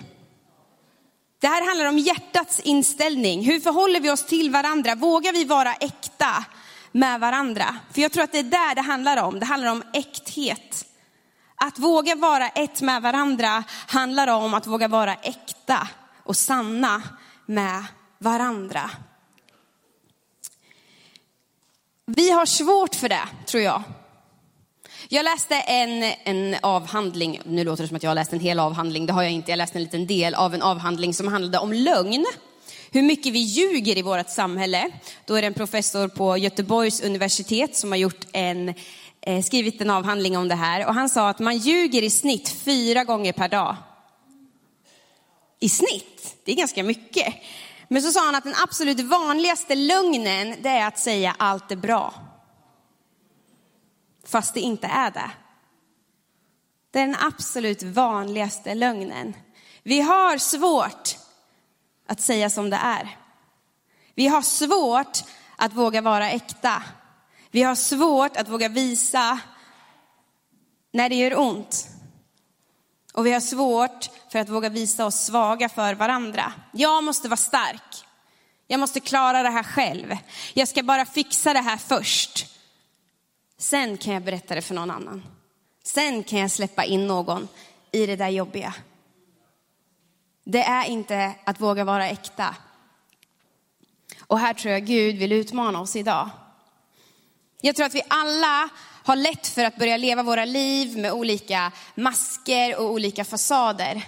Det 1.45 1.49
här 1.49 1.67
handlar 1.67 1.85
om 1.85 1.97
hjärtats 1.99 2.59
inställning. 2.59 3.43
Hur 3.43 3.59
förhåller 3.59 3.99
vi 3.99 4.09
oss 4.09 4.25
till 4.25 4.51
varandra? 4.51 4.95
Vågar 4.95 5.33
vi 5.33 5.45
vara 5.45 5.73
äkta 5.73 6.45
med 6.91 7.19
varandra? 7.19 7.75
För 7.93 8.01
jag 8.01 8.11
tror 8.11 8.23
att 8.23 8.31
det 8.31 8.39
är 8.39 8.43
där 8.43 8.75
det 8.75 8.81
handlar 8.81 9.23
om. 9.23 9.39
Det 9.39 9.45
handlar 9.45 9.71
om 9.71 9.83
äkthet. 9.93 10.85
Att 11.55 11.79
våga 11.79 12.15
vara 12.15 12.47
ett 12.47 12.81
med 12.81 13.01
varandra 13.01 13.63
handlar 13.87 14.27
om 14.27 14.53
att 14.53 14.67
våga 14.67 14.87
vara 14.87 15.15
äkta 15.15 15.87
och 16.23 16.35
sanna 16.35 17.01
med 17.45 17.85
varandra. 18.17 18.91
Vi 22.05 22.31
har 22.31 22.45
svårt 22.45 22.95
för 22.95 23.09
det, 23.09 23.27
tror 23.45 23.63
jag. 23.63 23.83
Jag 25.09 25.23
läste 25.23 25.55
en, 25.55 26.03
en 26.23 26.55
avhandling, 26.61 27.41
nu 27.45 27.63
låter 27.63 27.83
det 27.83 27.87
som 27.87 27.97
att 27.97 28.03
jag 28.03 28.09
har 28.09 28.15
läst 28.15 28.33
en 28.33 28.39
hel 28.39 28.59
avhandling, 28.59 29.05
det 29.05 29.13
har 29.13 29.23
jag 29.23 29.31
inte, 29.31 29.51
jag 29.51 29.57
läste 29.57 29.77
en 29.77 29.83
liten 29.83 30.07
del 30.07 30.35
av 30.35 30.53
en 30.53 30.61
avhandling 30.61 31.13
som 31.13 31.27
handlade 31.27 31.57
om 31.57 31.73
lögn. 31.73 32.25
Hur 32.91 33.01
mycket 33.01 33.33
vi 33.33 33.39
ljuger 33.39 33.97
i 33.97 34.01
vårt 34.01 34.29
samhälle. 34.29 34.89
Då 35.25 35.35
är 35.35 35.41
det 35.41 35.47
en 35.47 35.53
professor 35.53 36.07
på 36.07 36.37
Göteborgs 36.37 37.01
universitet 37.01 37.75
som 37.75 37.91
har 37.91 37.97
gjort 37.97 38.25
en, 38.33 38.73
eh, 39.21 39.43
skrivit 39.43 39.81
en 39.81 39.89
avhandling 39.89 40.37
om 40.37 40.47
det 40.47 40.55
här. 40.55 40.87
Och 40.87 40.93
han 40.93 41.09
sa 41.09 41.29
att 41.29 41.39
man 41.39 41.57
ljuger 41.57 42.01
i 42.01 42.09
snitt 42.09 42.49
fyra 42.49 43.03
gånger 43.03 43.33
per 43.33 43.47
dag. 43.47 43.75
I 45.59 45.69
snitt, 45.69 46.35
det 46.45 46.51
är 46.51 46.55
ganska 46.55 46.83
mycket. 46.83 47.33
Men 47.87 48.01
så 48.01 48.11
sa 48.11 48.25
han 48.25 48.35
att 48.35 48.43
den 48.43 48.55
absolut 48.63 48.99
vanligaste 48.99 49.75
lögnen, 49.75 50.55
det 50.61 50.69
är 50.69 50.87
att 50.87 50.99
säga 50.99 51.35
allt 51.39 51.71
är 51.71 51.75
bra 51.75 52.24
fast 54.25 54.53
det 54.53 54.59
inte 54.59 54.87
är 54.87 55.11
det. 55.11 55.31
Det 56.91 56.99
är 56.99 57.07
den 57.07 57.15
absolut 57.19 57.83
vanligaste 57.83 58.75
lögnen. 58.75 59.33
Vi 59.83 60.01
har 60.01 60.37
svårt 60.37 61.17
att 62.07 62.21
säga 62.21 62.49
som 62.49 62.69
det 62.69 62.79
är. 62.83 63.17
Vi 64.15 64.27
har 64.27 64.41
svårt 64.41 65.23
att 65.55 65.73
våga 65.73 66.01
vara 66.01 66.31
äkta. 66.31 66.83
Vi 67.51 67.63
har 67.63 67.75
svårt 67.75 68.37
att 68.37 68.49
våga 68.49 68.69
visa 68.69 69.39
när 70.93 71.09
det 71.09 71.15
gör 71.15 71.39
ont. 71.39 71.87
Och 73.13 73.25
vi 73.25 73.33
har 73.33 73.39
svårt 73.39 74.09
för 74.31 74.39
att 74.39 74.49
våga 74.49 74.69
visa 74.69 75.05
oss 75.05 75.15
svaga 75.25 75.69
för 75.69 75.93
varandra. 75.93 76.53
Jag 76.71 77.03
måste 77.03 77.29
vara 77.29 77.37
stark. 77.37 78.05
Jag 78.67 78.79
måste 78.79 78.99
klara 78.99 79.43
det 79.43 79.49
här 79.49 79.63
själv. 79.63 80.17
Jag 80.53 80.67
ska 80.67 80.83
bara 80.83 81.05
fixa 81.05 81.53
det 81.53 81.61
här 81.61 81.77
först. 81.77 82.54
Sen 83.57 83.97
kan 83.97 84.13
jag 84.13 84.23
berätta 84.23 84.55
det 84.55 84.61
för 84.61 84.75
någon 84.75 84.91
annan. 84.91 85.23
Sen 85.83 86.23
kan 86.23 86.39
jag 86.39 86.51
släppa 86.51 86.83
in 86.83 87.07
någon 87.07 87.47
i 87.91 88.05
det 88.05 88.15
där 88.15 88.29
jobbiga. 88.29 88.73
Det 90.43 90.63
är 90.63 90.85
inte 90.85 91.35
att 91.43 91.61
våga 91.61 91.83
vara 91.83 92.09
äkta. 92.09 92.55
Och 94.27 94.39
här 94.39 94.53
tror 94.53 94.73
jag 94.73 94.85
Gud 94.85 95.15
vill 95.15 95.31
utmana 95.31 95.81
oss 95.81 95.95
idag. 95.95 96.29
Jag 97.61 97.75
tror 97.75 97.85
att 97.85 97.95
vi 97.95 98.01
alla 98.07 98.69
har 99.03 99.15
lätt 99.15 99.47
för 99.47 99.65
att 99.65 99.77
börja 99.77 99.97
leva 99.97 100.23
våra 100.23 100.45
liv 100.45 100.97
med 100.97 101.11
olika 101.11 101.71
masker 101.95 102.79
och 102.79 102.91
olika 102.91 103.25
fasader. 103.25 104.07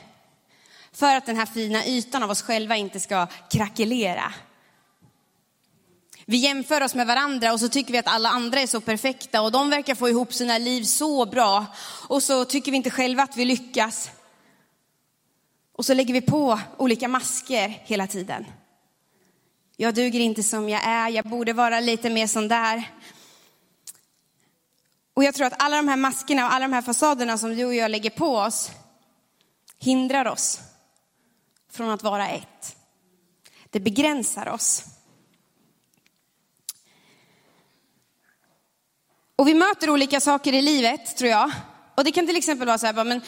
För 0.91 1.15
att 1.15 1.25
den 1.25 1.37
här 1.37 1.45
fina 1.45 1.85
ytan 1.85 2.23
av 2.23 2.29
oss 2.29 2.41
själva 2.41 2.75
inte 2.75 2.99
ska 2.99 3.27
krackelera. 3.51 4.33
Vi 6.29 6.37
jämför 6.37 6.83
oss 6.83 6.95
med 6.95 7.07
varandra 7.07 7.53
och 7.53 7.59
så 7.59 7.69
tycker 7.69 7.91
vi 7.91 7.97
att 7.97 8.07
alla 8.07 8.29
andra 8.29 8.61
är 8.61 8.67
så 8.67 8.81
perfekta 8.81 9.41
och 9.41 9.51
de 9.51 9.69
verkar 9.69 9.95
få 9.95 10.09
ihop 10.09 10.33
sina 10.33 10.57
liv 10.57 10.83
så 10.83 11.25
bra. 11.25 11.65
Och 12.07 12.23
så 12.23 12.45
tycker 12.45 12.71
vi 12.71 12.77
inte 12.77 12.89
själva 12.89 13.23
att 13.23 13.37
vi 13.37 13.45
lyckas. 13.45 14.09
Och 15.73 15.85
så 15.85 15.93
lägger 15.93 16.13
vi 16.13 16.21
på 16.21 16.59
olika 16.77 17.07
masker 17.07 17.67
hela 17.67 18.07
tiden. 18.07 18.45
Jag 19.77 19.95
duger 19.95 20.19
inte 20.19 20.43
som 20.43 20.69
jag 20.69 20.81
är, 20.83 21.09
jag 21.09 21.25
borde 21.25 21.53
vara 21.53 21.79
lite 21.79 22.09
mer 22.09 22.27
sån 22.27 22.47
där. 22.47 22.91
Och 25.13 25.23
jag 25.23 25.35
tror 25.35 25.47
att 25.47 25.63
alla 25.63 25.77
de 25.77 25.87
här 25.87 25.97
maskerna 25.97 26.45
och 26.45 26.53
alla 26.53 26.67
de 26.67 26.73
här 26.73 26.81
fasaderna 26.81 27.37
som 27.37 27.55
du 27.55 27.65
och 27.65 27.75
jag 27.75 27.91
lägger 27.91 28.09
på 28.09 28.37
oss 28.37 28.71
hindrar 29.77 30.25
oss 30.27 30.59
från 31.71 31.89
att 31.89 32.03
vara 32.03 32.29
ett. 32.29 32.75
Det 33.69 33.79
begränsar 33.79 34.47
oss. 34.47 34.83
Och 39.37 39.47
vi 39.47 39.53
möter 39.53 39.89
olika 39.89 40.19
saker 40.19 40.53
i 40.53 40.61
livet, 40.61 41.17
tror 41.17 41.29
jag. 41.29 41.51
Och 41.95 42.03
det 42.03 42.11
kan 42.11 42.27
till 42.27 42.37
exempel 42.37 42.67
vara 42.67 42.77
så 42.77 42.85
här, 42.85 43.03
men 43.03 43.21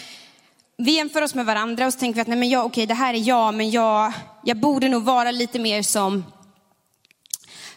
vi 0.77 0.91
jämför 0.91 1.21
oss 1.21 1.35
med 1.35 1.45
varandra 1.45 1.85
och 1.85 1.93
så 1.93 1.99
tänker 1.99 2.15
vi 2.15 2.21
att 2.21 2.27
nej 2.27 2.37
men 2.37 2.49
jag, 2.49 2.65
okej 2.65 2.85
det 2.85 2.93
här 2.93 3.13
är 3.13 3.27
jag, 3.27 3.53
men 3.53 3.71
jag, 3.71 4.13
jag 4.43 4.57
borde 4.57 4.89
nog 4.89 5.03
vara 5.03 5.31
lite 5.31 5.59
mer 5.59 5.81
som, 5.81 6.23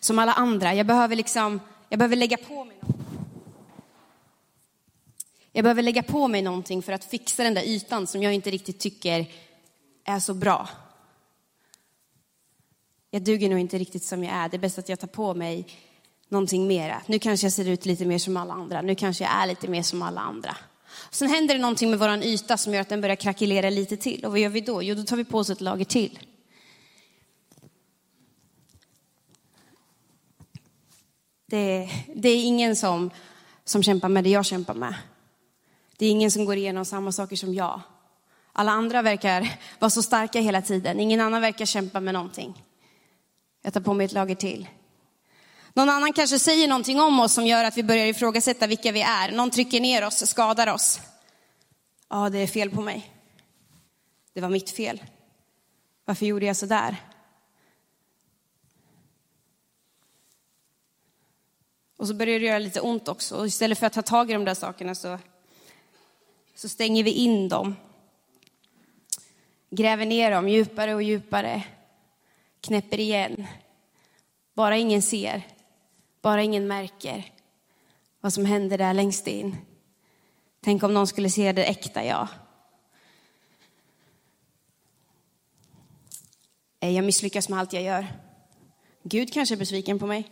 som 0.01 0.19
alla 0.19 0.33
andra. 0.33 0.75
Jag 0.75 0.87
behöver 0.87 1.17
liksom, 1.17 1.61
jag 1.89 1.99
behöver 1.99 2.17
lägga 2.17 2.37
på 2.37 2.65
mig 2.65 2.77
något. 2.81 2.97
Jag 5.53 5.65
behöver 5.65 5.83
lägga 5.83 6.03
på 6.03 6.29
mig 6.29 6.43
någonting 6.43 6.83
för 6.83 6.93
att 6.93 7.05
fixa 7.05 7.43
den 7.43 7.55
där 7.55 7.62
ytan 7.62 8.07
som 8.07 8.23
jag 8.23 8.33
inte 8.33 8.51
riktigt 8.51 8.79
tycker 8.79 9.27
är 10.05 10.19
så 10.19 10.35
bra. 10.35 10.69
Jag 13.11 13.23
duger 13.23 13.49
nog 13.49 13.59
inte 13.59 13.79
riktigt 13.79 14.05
som 14.05 14.25
jag 14.25 14.35
är. 14.35 14.49
Det 14.49 14.57
är 14.57 14.59
bäst 14.59 14.79
att 14.79 14.89
jag 14.89 15.01
tar 15.01 15.09
på 15.09 15.35
mig 15.35 15.67
någonting 16.33 16.67
mera. 16.67 17.03
Nu 17.07 17.19
kanske 17.19 17.47
jag 17.47 17.53
ser 17.53 17.69
ut 17.69 17.87
lite 17.87 18.05
mer 18.05 18.19
som 18.19 18.37
alla 18.37 18.55
andra. 18.55 18.83
Nu 18.83 18.95
kanske 18.95 19.25
jag 19.25 19.33
är 19.33 19.47
lite 19.47 19.69
mer 19.69 19.83
som 19.83 20.03
alla 20.03 20.21
andra. 20.21 20.57
Sen 21.11 21.29
händer 21.29 21.55
det 21.55 21.61
någonting 21.61 21.91
med 21.91 21.99
vår 21.99 22.25
yta 22.25 22.57
som 22.57 22.75
gör 22.75 22.81
att 22.81 22.89
den 22.89 23.01
börjar 23.01 23.17
krackelera 23.17 23.71
lite 23.71 23.97
till. 23.97 24.25
Och 24.25 24.31
vad 24.31 24.41
gör 24.41 24.49
vi 24.49 24.61
då? 24.61 24.83
Jo, 24.83 24.95
då 24.95 25.03
tar 25.03 25.17
vi 25.17 25.25
på 25.25 25.39
oss 25.39 25.51
ett 25.51 25.61
lager 25.61 25.85
till. 25.85 26.19
Det, 31.47 31.91
det 32.15 32.29
är 32.29 32.45
ingen 32.45 32.77
som, 32.77 33.11
som 33.65 33.83
kämpar 33.83 34.09
med 34.09 34.25
det 34.25 34.31
jag 34.31 34.47
kämpar 34.47 34.75
med. 34.75 34.95
Det 35.97 36.07
är 36.07 36.11
ingen 36.11 36.31
som 36.31 36.45
går 36.45 36.57
igenom 36.57 36.85
samma 36.85 37.12
saker 37.12 37.37
som 37.37 37.55
jag. 37.55 37.81
Alla 38.53 38.73
andra 38.73 39.03
verkar 39.03 39.59
vara 39.79 39.91
så 39.91 40.03
starka 40.03 40.41
hela 40.41 40.62
tiden. 40.62 41.01
Ingen 41.01 41.21
annan 41.21 41.41
verkar 41.41 41.67
kämpa 41.67 42.01
med 42.01 42.15
någonting. 42.15 42.65
Jag 43.62 43.75
tar 43.75 43.81
på 43.81 43.95
mig 43.95 44.05
ett 44.05 44.12
lager 44.12 44.35
till. 44.35 44.69
Någon 45.75 45.88
annan 45.88 46.12
kanske 46.12 46.38
säger 46.38 46.69
någonting 46.69 47.00
om 47.00 47.21
oss 47.21 47.33
som 47.33 47.47
gör 47.47 47.64
att 47.64 47.76
vi 47.76 47.83
börjar 47.83 48.07
ifrågasätta 48.07 48.67
vilka 48.67 48.93
vi 48.93 49.02
är. 49.02 49.33
Någon 49.33 49.50
trycker 49.50 49.81
ner 49.81 50.07
oss, 50.07 50.26
skadar 50.26 50.75
oss. 50.75 51.00
Ja, 52.09 52.31
det 52.31 52.38
är 52.38 52.47
fel 52.47 52.71
på 52.71 52.81
mig. 52.81 53.11
Det 54.33 54.41
var 54.41 54.49
mitt 54.49 54.71
fel. 54.71 55.02
Varför 56.05 56.26
gjorde 56.26 56.47
jag 56.47 56.57
så 56.57 56.67
där? 56.67 56.97
Och 61.97 62.09
så 62.09 62.14
börjar 62.14 62.41
det 62.41 62.47
göra 62.47 62.59
lite 62.59 62.81
ont 62.81 63.09
också. 63.09 63.37
Och 63.37 63.47
istället 63.47 63.79
för 63.79 63.87
att 63.87 63.93
ta 63.93 64.02
tag 64.02 64.31
i 64.31 64.33
de 64.33 64.45
där 64.45 64.55
sakerna 64.55 64.95
så, 64.95 65.19
så 66.55 66.69
stänger 66.69 67.05
vi 67.05 67.11
in 67.11 67.49
dem. 67.49 67.76
Gräver 69.71 70.07
ner 70.07 70.31
dem 70.31 70.49
djupare 70.49 70.95
och 70.95 71.02
djupare. 71.02 71.62
Knäpper 72.61 73.00
igen. 73.00 73.47
Bara 74.55 74.76
ingen 74.76 75.02
ser. 75.02 75.43
Bara 76.23 76.43
ingen 76.43 76.67
märker 76.67 77.33
vad 78.21 78.33
som 78.33 78.45
händer 78.45 78.79
där 78.79 78.95
längst 78.95 79.26
in. 79.26 79.57
Tänk 80.61 80.83
om 80.83 80.95
någon 80.95 81.07
skulle 81.07 81.31
se 81.31 81.52
det 81.52 81.64
äkta 81.64 82.05
jag. 82.05 82.29
Jag 86.79 87.05
misslyckas 87.05 87.49
med 87.49 87.59
allt 87.59 87.73
jag 87.73 87.83
gör. 87.83 88.07
Gud 89.02 89.33
kanske 89.33 89.55
är 89.55 89.59
besviken 89.59 89.99
på 89.99 90.07
mig. 90.07 90.31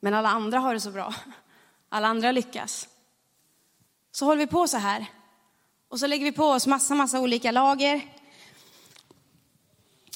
Men 0.00 0.14
alla 0.14 0.28
andra 0.28 0.58
har 0.58 0.74
det 0.74 0.80
så 0.80 0.90
bra. 0.90 1.14
Alla 1.88 2.08
andra 2.08 2.32
lyckas. 2.32 2.88
Så 4.10 4.26
håller 4.26 4.46
vi 4.46 4.46
på 4.46 4.68
så 4.68 4.76
här. 4.76 5.06
Och 5.88 6.00
så 6.00 6.06
lägger 6.06 6.24
vi 6.24 6.32
på 6.32 6.44
oss 6.44 6.66
massa, 6.66 6.94
massa 6.94 7.20
olika 7.20 7.50
lager. 7.50 8.13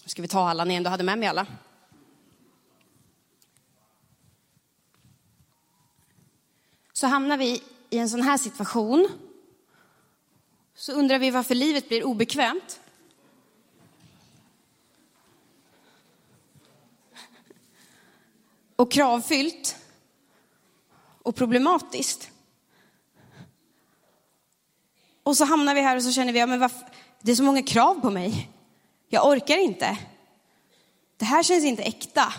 Ska 0.09 0.23
vi 0.23 0.29
ta 0.29 0.49
alla 0.49 0.65
ni 0.65 0.75
ändå 0.75 0.91
hade 0.91 1.05
med 1.05 1.19
mig 1.19 1.29
alla? 1.29 1.47
Så 6.93 7.07
hamnar 7.07 7.37
vi 7.37 7.63
i 7.91 7.99
en 7.99 8.09
sån 8.09 8.23
här 8.23 8.39
situation. 8.39 9.09
Så 10.75 10.93
undrar 10.93 11.19
vi 11.19 11.31
varför 11.31 11.55
livet 11.55 11.89
blir 11.89 12.05
obekvämt. 12.05 12.81
Och 18.77 18.93
kravfyllt. 18.93 19.77
Och 21.23 21.37
problematiskt. 21.37 22.31
Och 25.23 25.37
så 25.37 25.45
hamnar 25.45 25.75
vi 25.75 25.81
här 25.81 25.97
och 25.97 26.03
så 26.03 26.13
känner 26.13 26.33
vi, 26.33 26.39
ja, 26.39 26.47
men 26.47 26.61
varför? 26.61 26.87
det 27.21 27.33
är 27.33 27.37
så 27.37 27.43
många 27.43 27.63
krav 27.63 28.01
på 28.01 28.11
mig. 28.11 28.51
Jag 29.09 29.27
orkar 29.27 29.59
inte. 29.59 29.99
Det 31.17 31.25
här 31.25 31.43
känns 31.43 31.65
inte 31.65 31.83
äkta. 31.83 32.35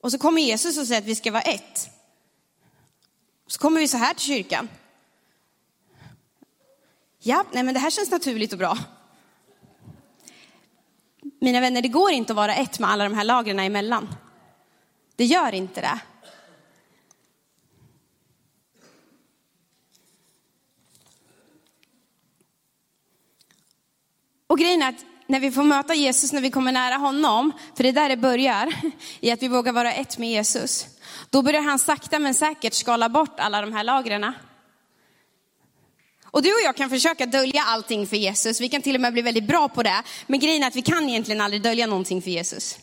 Och 0.00 0.12
så 0.12 0.18
kommer 0.18 0.42
Jesus 0.42 0.78
och 0.78 0.86
säger 0.86 1.00
att 1.00 1.06
vi 1.06 1.14
ska 1.14 1.32
vara 1.32 1.42
ett. 1.42 1.90
Så 3.46 3.58
kommer 3.58 3.80
vi 3.80 3.88
så 3.88 3.96
här 3.96 4.14
till 4.14 4.26
kyrkan. 4.26 4.68
Ja, 7.18 7.44
nej 7.52 7.62
men 7.62 7.74
det 7.74 7.80
här 7.80 7.90
känns 7.90 8.10
naturligt 8.10 8.52
och 8.52 8.58
bra. 8.58 8.78
Mina 11.40 11.60
vänner, 11.60 11.82
det 11.82 11.88
går 11.88 12.10
inte 12.10 12.32
att 12.32 12.36
vara 12.36 12.54
ett 12.54 12.78
med 12.78 12.90
alla 12.90 13.04
de 13.04 13.14
här 13.14 13.24
lagren 13.24 13.58
emellan. 13.58 14.14
Det 15.16 15.24
gör 15.24 15.52
inte 15.54 15.80
det. 15.80 16.00
Och 24.52 24.58
grejen 24.58 24.82
är 24.82 24.88
att 24.88 25.04
när 25.26 25.40
vi 25.40 25.50
får 25.50 25.62
möta 25.62 25.94
Jesus, 25.94 26.32
när 26.32 26.40
vi 26.40 26.50
kommer 26.50 26.72
nära 26.72 26.94
honom, 26.94 27.52
för 27.76 27.82
det 27.82 27.88
är 27.88 27.92
där 27.92 28.08
det 28.08 28.16
börjar, 28.16 28.72
i 29.20 29.30
att 29.30 29.42
vi 29.42 29.48
vågar 29.48 29.72
vara 29.72 29.92
ett 29.92 30.18
med 30.18 30.30
Jesus. 30.30 30.86
Då 31.30 31.42
börjar 31.42 31.62
han 31.62 31.78
sakta 31.78 32.18
men 32.18 32.34
säkert 32.34 32.74
skala 32.74 33.08
bort 33.08 33.40
alla 33.40 33.60
de 33.60 33.72
här 33.72 33.84
lagren. 33.84 34.32
Och 36.24 36.42
du 36.42 36.48
och 36.48 36.60
jag 36.64 36.76
kan 36.76 36.90
försöka 36.90 37.26
dölja 37.26 37.62
allting 37.62 38.06
för 38.06 38.16
Jesus, 38.16 38.60
vi 38.60 38.68
kan 38.68 38.82
till 38.82 38.94
och 38.94 39.00
med 39.00 39.12
bli 39.12 39.22
väldigt 39.22 39.48
bra 39.48 39.68
på 39.68 39.82
det. 39.82 40.02
Men 40.26 40.40
grejen 40.40 40.62
är 40.62 40.66
att 40.66 40.76
vi 40.76 40.82
kan 40.82 41.08
egentligen 41.08 41.40
aldrig 41.40 41.62
dölja 41.62 41.86
någonting 41.86 42.22
för 42.22 42.30
Jesus. 42.30 42.78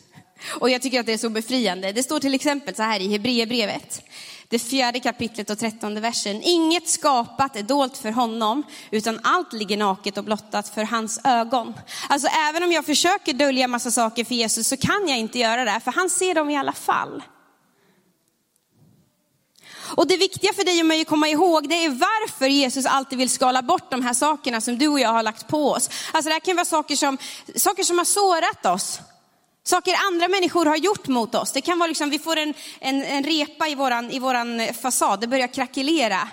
Och 0.60 0.70
jag 0.70 0.82
tycker 0.82 1.00
att 1.00 1.06
det 1.06 1.12
är 1.12 1.18
så 1.18 1.30
befriande. 1.30 1.92
Det 1.92 2.02
står 2.02 2.20
till 2.20 2.34
exempel 2.34 2.74
så 2.74 2.82
här 2.82 3.00
i 3.00 3.08
Hebreerbrevet 3.08 4.02
det 4.50 4.58
fjärde 4.58 5.00
kapitlet 5.00 5.50
och 5.50 5.58
trettonde 5.58 6.00
versen. 6.00 6.42
Inget 6.42 6.88
skapat 6.88 7.56
är 7.56 7.62
dolt 7.62 7.96
för 7.96 8.10
honom, 8.10 8.62
utan 8.90 9.20
allt 9.22 9.52
ligger 9.52 9.76
naket 9.76 10.18
och 10.18 10.24
blottat 10.24 10.68
för 10.68 10.82
hans 10.82 11.20
ögon. 11.24 11.74
Alltså 12.08 12.28
även 12.28 12.62
om 12.62 12.72
jag 12.72 12.86
försöker 12.86 13.32
dölja 13.32 13.68
massa 13.68 13.90
saker 13.90 14.24
för 14.24 14.34
Jesus 14.34 14.68
så 14.68 14.76
kan 14.76 15.08
jag 15.08 15.18
inte 15.18 15.38
göra 15.38 15.64
det, 15.64 15.80
för 15.84 15.92
han 15.92 16.10
ser 16.10 16.34
dem 16.34 16.50
i 16.50 16.56
alla 16.56 16.72
fall. 16.72 17.22
Och 19.96 20.06
det 20.06 20.16
viktiga 20.16 20.52
för 20.52 20.64
dig 20.64 20.80
och 20.80 20.86
mig 20.86 21.00
att 21.00 21.06
komma 21.06 21.28
ihåg, 21.28 21.68
det 21.68 21.84
är 21.84 21.90
varför 21.90 22.46
Jesus 22.46 22.86
alltid 22.86 23.18
vill 23.18 23.30
skala 23.30 23.62
bort 23.62 23.90
de 23.90 24.02
här 24.02 24.14
sakerna 24.14 24.60
som 24.60 24.78
du 24.78 24.88
och 24.88 25.00
jag 25.00 25.12
har 25.12 25.22
lagt 25.22 25.48
på 25.48 25.70
oss. 25.70 25.90
Alltså 26.12 26.28
det 26.28 26.32
här 26.32 26.40
kan 26.40 26.56
vara 26.56 26.64
saker 26.64 26.96
som, 26.96 27.18
saker 27.56 27.82
som 27.82 27.98
har 27.98 28.04
sårat 28.04 28.66
oss. 28.66 29.00
Saker 29.62 29.94
andra 30.06 30.28
människor 30.28 30.66
har 30.66 30.76
gjort 30.76 31.08
mot 31.08 31.34
oss. 31.34 31.52
Det 31.52 31.60
kan 31.60 31.78
vara 31.78 31.86
liksom, 31.86 32.10
vi 32.10 32.18
får 32.18 32.36
en, 32.36 32.54
en, 32.78 33.02
en 33.02 33.24
repa 33.24 33.68
i 33.68 33.74
våran, 33.74 34.10
i 34.10 34.18
våran 34.18 34.60
fasad, 34.74 35.20
det 35.20 35.26
börjar 35.26 35.46
krackelera. 35.46 36.28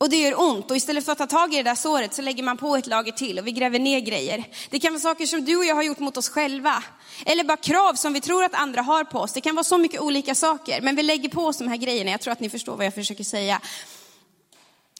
Och 0.00 0.10
det 0.10 0.16
gör 0.16 0.40
ont 0.40 0.70
och 0.70 0.76
istället 0.76 1.04
för 1.04 1.12
att 1.12 1.18
ta 1.18 1.26
tag 1.26 1.54
i 1.54 1.56
det 1.56 1.62
där 1.62 1.74
såret 1.74 2.14
så 2.14 2.22
lägger 2.22 2.42
man 2.42 2.56
på 2.56 2.76
ett 2.76 2.86
lager 2.86 3.12
till 3.12 3.38
och 3.38 3.46
vi 3.46 3.52
gräver 3.52 3.78
ner 3.78 4.00
grejer. 4.00 4.44
Det 4.70 4.80
kan 4.80 4.92
vara 4.92 5.00
saker 5.00 5.26
som 5.26 5.44
du 5.44 5.56
och 5.56 5.64
jag 5.64 5.74
har 5.74 5.82
gjort 5.82 5.98
mot 5.98 6.16
oss 6.16 6.28
själva. 6.28 6.84
Eller 7.26 7.44
bara 7.44 7.56
krav 7.56 7.94
som 7.94 8.12
vi 8.12 8.20
tror 8.20 8.44
att 8.44 8.54
andra 8.54 8.82
har 8.82 9.04
på 9.04 9.18
oss. 9.18 9.32
Det 9.32 9.40
kan 9.40 9.54
vara 9.54 9.64
så 9.64 9.78
mycket 9.78 10.00
olika 10.00 10.34
saker. 10.34 10.80
Men 10.80 10.96
vi 10.96 11.02
lägger 11.02 11.28
på 11.28 11.46
oss 11.46 11.58
de 11.58 11.68
här 11.68 11.76
grejerna. 11.76 12.10
Jag 12.10 12.20
tror 12.20 12.32
att 12.32 12.40
ni 12.40 12.50
förstår 12.50 12.76
vad 12.76 12.86
jag 12.86 12.94
försöker 12.94 13.24
säga. 13.24 13.60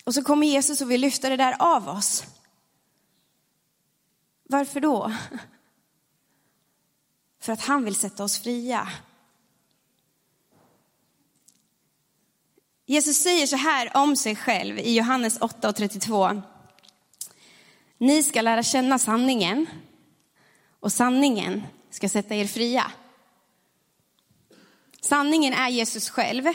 Och 0.04 0.14
så 0.14 0.22
kommer 0.22 0.46
Jesus 0.46 0.80
och 0.80 0.90
vill 0.90 1.00
lyfta 1.00 1.28
det 1.28 1.36
där 1.36 1.56
av 1.58 1.88
oss. 1.88 2.24
Varför 4.48 4.80
då? 4.80 5.12
för 7.50 7.54
att 7.54 7.66
han 7.66 7.84
vill 7.84 7.94
sätta 7.94 8.24
oss 8.24 8.38
fria. 8.38 8.88
Jesus 12.86 13.16
säger 13.22 13.46
så 13.46 13.56
här 13.56 13.96
om 13.96 14.16
sig 14.16 14.36
själv 14.36 14.78
i 14.78 14.96
Johannes 14.96 15.38
8 15.40 15.68
och 15.68 15.76
32. 15.76 16.42
Ni 17.98 18.22
ska 18.22 18.42
lära 18.42 18.62
känna 18.62 18.98
sanningen 18.98 19.66
och 20.80 20.92
sanningen 20.92 21.62
ska 21.90 22.08
sätta 22.08 22.34
er 22.34 22.46
fria. 22.46 22.92
Sanningen 25.00 25.52
är 25.52 25.68
Jesus 25.68 26.10
själv. 26.10 26.46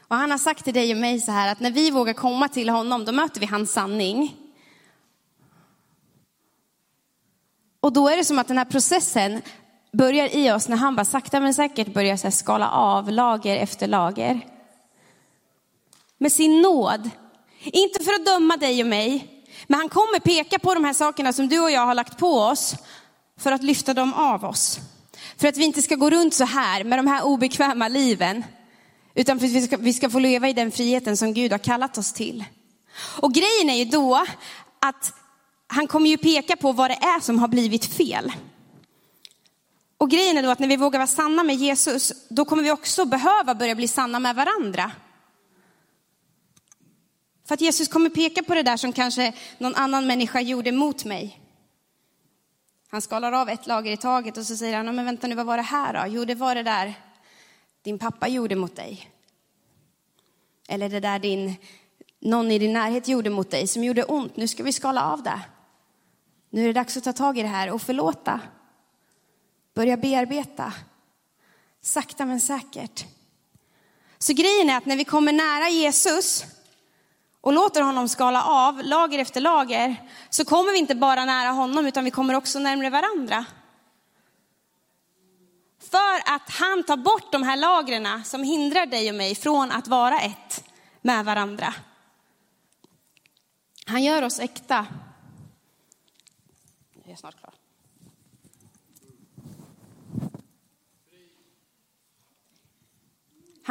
Och 0.00 0.16
han 0.16 0.30
har 0.30 0.38
sagt 0.38 0.64
till 0.64 0.74
dig 0.74 0.92
och 0.92 1.00
mig 1.00 1.20
så 1.20 1.32
här 1.32 1.52
att 1.52 1.60
när 1.60 1.70
vi 1.70 1.90
vågar 1.90 2.12
komma 2.12 2.48
till 2.48 2.68
honom, 2.68 3.04
då 3.04 3.12
möter 3.12 3.40
vi 3.40 3.46
hans 3.46 3.72
sanning. 3.72 4.36
Och 7.80 7.92
då 7.92 8.08
är 8.08 8.16
det 8.16 8.24
som 8.24 8.38
att 8.38 8.48
den 8.48 8.58
här 8.58 8.64
processen 8.64 9.42
börjar 9.92 10.36
i 10.36 10.52
oss 10.52 10.68
när 10.68 10.76
han 10.76 10.96
bara 10.96 11.04
sakta 11.04 11.40
men 11.40 11.54
säkert 11.54 11.94
börjar 11.94 12.16
så 12.16 12.30
skala 12.30 12.70
av 12.70 13.10
lager 13.10 13.56
efter 13.56 13.86
lager. 13.86 14.40
Med 16.18 16.32
sin 16.32 16.62
nåd. 16.62 17.10
Inte 17.62 18.04
för 18.04 18.12
att 18.12 18.26
döma 18.26 18.56
dig 18.56 18.82
och 18.82 18.88
mig, 18.88 19.26
men 19.66 19.80
han 19.80 19.88
kommer 19.88 20.20
peka 20.20 20.58
på 20.58 20.74
de 20.74 20.84
här 20.84 20.92
sakerna 20.92 21.32
som 21.32 21.48
du 21.48 21.60
och 21.60 21.70
jag 21.70 21.86
har 21.86 21.94
lagt 21.94 22.18
på 22.18 22.38
oss 22.38 22.74
för 23.38 23.52
att 23.52 23.62
lyfta 23.62 23.94
dem 23.94 24.14
av 24.14 24.44
oss. 24.44 24.78
För 25.36 25.48
att 25.48 25.56
vi 25.56 25.64
inte 25.64 25.82
ska 25.82 25.94
gå 25.94 26.10
runt 26.10 26.34
så 26.34 26.44
här 26.44 26.84
med 26.84 26.98
de 26.98 27.06
här 27.06 27.24
obekväma 27.24 27.88
liven. 27.88 28.44
Utan 29.14 29.38
för 29.38 29.46
att 29.46 29.52
vi 29.52 29.62
ska, 29.62 29.76
vi 29.76 29.92
ska 29.92 30.10
få 30.10 30.18
leva 30.18 30.48
i 30.48 30.52
den 30.52 30.70
friheten 30.70 31.16
som 31.16 31.34
Gud 31.34 31.52
har 31.52 31.58
kallat 31.58 31.98
oss 31.98 32.12
till. 32.12 32.44
Och 33.20 33.32
grejen 33.32 33.70
är 33.70 33.74
ju 33.74 33.84
då 33.84 34.26
att 34.80 35.12
han 35.66 35.86
kommer 35.86 36.10
ju 36.10 36.16
peka 36.16 36.56
på 36.56 36.72
vad 36.72 36.90
det 36.90 36.94
är 36.94 37.20
som 37.20 37.38
har 37.38 37.48
blivit 37.48 37.84
fel. 37.84 38.32
Och 40.00 40.10
grejen 40.10 40.36
är 40.36 40.42
då 40.42 40.50
att 40.50 40.58
när 40.58 40.68
vi 40.68 40.76
vågar 40.76 40.98
vara 40.98 41.06
sanna 41.06 41.42
med 41.42 41.56
Jesus, 41.56 42.12
då 42.28 42.44
kommer 42.44 42.62
vi 42.62 42.70
också 42.70 43.04
behöva 43.04 43.54
börja 43.54 43.74
bli 43.74 43.88
sanna 43.88 44.18
med 44.18 44.36
varandra. 44.36 44.92
För 47.48 47.54
att 47.54 47.60
Jesus 47.60 47.88
kommer 47.88 48.10
peka 48.10 48.42
på 48.42 48.54
det 48.54 48.62
där 48.62 48.76
som 48.76 48.92
kanske 48.92 49.32
någon 49.58 49.74
annan 49.74 50.06
människa 50.06 50.40
gjorde 50.40 50.72
mot 50.72 51.04
mig. 51.04 51.40
Han 52.90 53.02
skalar 53.02 53.32
av 53.32 53.48
ett 53.48 53.66
lager 53.66 53.92
i 53.92 53.96
taget 53.96 54.36
och 54.36 54.46
så 54.46 54.56
säger 54.56 54.76
han, 54.76 54.96
men 54.96 55.04
vänta 55.04 55.26
nu, 55.26 55.34
vad 55.34 55.46
var 55.46 55.56
det 55.56 55.62
här 55.62 55.92
då? 55.92 56.14
Jo, 56.14 56.24
det 56.24 56.34
var 56.34 56.54
det 56.54 56.62
där 56.62 56.94
din 57.82 57.98
pappa 57.98 58.28
gjorde 58.28 58.56
mot 58.56 58.76
dig. 58.76 59.10
Eller 60.68 60.88
det 60.88 61.00
där 61.00 61.18
din, 61.18 61.54
någon 62.20 62.50
i 62.50 62.58
din 62.58 62.72
närhet 62.72 63.08
gjorde 63.08 63.30
mot 63.30 63.50
dig 63.50 63.66
som 63.66 63.84
gjorde 63.84 64.04
ont. 64.04 64.36
Nu 64.36 64.48
ska 64.48 64.62
vi 64.62 64.72
skala 64.72 65.04
av 65.12 65.22
det. 65.22 65.40
Nu 66.50 66.62
är 66.62 66.66
det 66.66 66.72
dags 66.72 66.96
att 66.96 67.04
ta 67.04 67.12
tag 67.12 67.38
i 67.38 67.42
det 67.42 67.48
här 67.48 67.70
och 67.70 67.82
förlåta. 67.82 68.40
Börja 69.74 69.96
bearbeta. 69.96 70.72
Sakta 71.80 72.26
men 72.26 72.40
säkert. 72.40 73.04
Så 74.18 74.32
grejen 74.32 74.70
är 74.70 74.76
att 74.76 74.86
när 74.86 74.96
vi 74.96 75.04
kommer 75.04 75.32
nära 75.32 75.68
Jesus 75.68 76.44
och 77.40 77.52
låter 77.52 77.82
honom 77.82 78.08
skala 78.08 78.44
av 78.44 78.82
lager 78.84 79.18
efter 79.18 79.40
lager 79.40 80.10
så 80.30 80.44
kommer 80.44 80.72
vi 80.72 80.78
inte 80.78 80.94
bara 80.94 81.24
nära 81.24 81.48
honom 81.50 81.86
utan 81.86 82.04
vi 82.04 82.10
kommer 82.10 82.34
också 82.34 82.58
närmare 82.58 82.90
varandra. 82.90 83.44
För 85.78 86.34
att 86.34 86.50
han 86.50 86.84
tar 86.84 86.96
bort 86.96 87.32
de 87.32 87.42
här 87.42 87.56
lagren 87.56 88.24
som 88.24 88.42
hindrar 88.42 88.86
dig 88.86 89.08
och 89.08 89.14
mig 89.14 89.34
från 89.34 89.72
att 89.72 89.88
vara 89.88 90.20
ett 90.20 90.64
med 91.02 91.24
varandra. 91.24 91.74
Han 93.86 94.02
gör 94.02 94.22
oss 94.22 94.40
äkta. 94.40 94.86
Jag 97.04 97.12
är 97.12 97.16
snart 97.16 97.38
klar. 97.38 97.49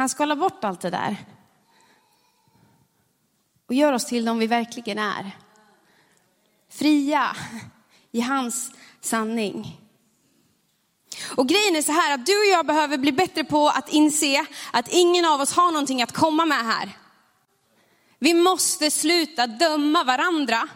Han 0.00 0.08
skalar 0.08 0.36
bort 0.36 0.64
allt 0.64 0.80
det 0.80 0.90
där 0.90 1.16
och 3.66 3.74
gör 3.74 3.92
oss 3.92 4.04
till 4.04 4.24
de 4.24 4.38
vi 4.38 4.46
verkligen 4.46 4.98
är. 4.98 5.36
Fria 6.70 7.36
i 8.12 8.20
hans 8.20 8.72
sanning. 9.00 9.80
Och 11.36 11.48
grejen 11.48 11.76
är 11.76 11.82
så 11.82 11.92
här 11.92 12.14
att 12.14 12.26
du 12.26 12.38
och 12.38 12.46
jag 12.52 12.66
behöver 12.66 12.98
bli 12.98 13.12
bättre 13.12 13.44
på 13.44 13.68
att 13.68 13.88
inse 13.88 14.46
att 14.70 14.88
ingen 14.88 15.24
av 15.24 15.40
oss 15.40 15.52
har 15.52 15.72
någonting 15.72 16.02
att 16.02 16.12
komma 16.12 16.44
med 16.44 16.64
här. 16.64 16.96
Vi 18.18 18.34
måste 18.34 18.90
sluta 18.90 19.46
döma 19.46 20.04
varandra. 20.04 20.68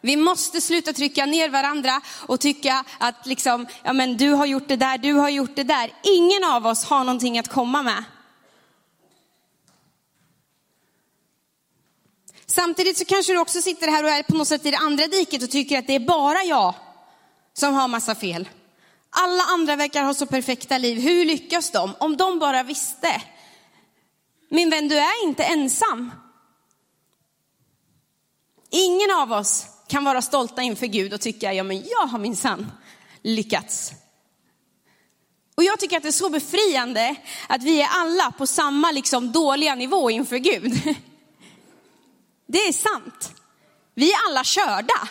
Vi 0.00 0.16
måste 0.16 0.60
sluta 0.60 0.92
trycka 0.92 1.26
ner 1.26 1.48
varandra 1.48 2.00
och 2.26 2.40
tycka 2.40 2.84
att 2.98 3.26
liksom, 3.26 3.66
ja 3.82 3.92
men 3.92 4.16
du 4.16 4.30
har 4.30 4.46
gjort 4.46 4.68
det 4.68 4.76
där, 4.76 4.98
du 4.98 5.12
har 5.12 5.28
gjort 5.28 5.56
det 5.56 5.64
där. 5.64 5.92
Ingen 6.02 6.44
av 6.44 6.66
oss 6.66 6.84
har 6.84 7.04
någonting 7.04 7.38
att 7.38 7.48
komma 7.48 7.82
med. 7.82 8.04
Samtidigt 12.56 12.98
så 12.98 13.04
kanske 13.04 13.32
du 13.32 13.38
också 13.38 13.62
sitter 13.62 13.88
här 13.88 14.04
och 14.04 14.10
är 14.10 14.22
på 14.22 14.34
något 14.34 14.48
sätt 14.48 14.66
i 14.66 14.70
det 14.70 14.76
andra 14.76 15.06
diket 15.06 15.42
och 15.42 15.50
tycker 15.50 15.78
att 15.78 15.86
det 15.86 15.94
är 15.94 16.00
bara 16.00 16.42
jag 16.42 16.74
som 17.52 17.74
har 17.74 17.88
massa 17.88 18.14
fel. 18.14 18.48
Alla 19.10 19.42
andra 19.42 19.76
verkar 19.76 20.02
ha 20.02 20.14
så 20.14 20.26
perfekta 20.26 20.78
liv. 20.78 21.00
Hur 21.00 21.24
lyckas 21.24 21.70
de? 21.70 21.94
Om 21.98 22.16
de 22.16 22.38
bara 22.38 22.62
visste. 22.62 23.22
Min 24.50 24.70
vän, 24.70 24.88
du 24.88 24.98
är 24.98 25.24
inte 25.24 25.44
ensam. 25.44 26.10
Ingen 28.70 29.10
av 29.10 29.32
oss 29.32 29.66
kan 29.86 30.04
vara 30.04 30.22
stolta 30.22 30.62
inför 30.62 30.86
Gud 30.86 31.12
och 31.12 31.20
tycka, 31.20 31.52
ja 31.52 31.62
men 31.62 31.84
jag 31.86 32.06
har 32.06 32.18
minsann 32.18 32.72
lyckats. 33.22 33.92
Och 35.54 35.64
jag 35.64 35.80
tycker 35.80 35.96
att 35.96 36.02
det 36.02 36.08
är 36.08 36.12
så 36.12 36.30
befriande 36.30 37.16
att 37.48 37.62
vi 37.62 37.80
är 37.82 37.88
alla 37.90 38.32
på 38.38 38.46
samma 38.46 38.90
liksom 38.90 39.32
dåliga 39.32 39.74
nivå 39.74 40.10
inför 40.10 40.38
Gud. 40.38 40.96
Det 42.46 42.58
är 42.58 42.72
sant. 42.72 43.32
Vi 43.94 44.12
är 44.12 44.26
alla 44.26 44.44
körda. 44.44 45.08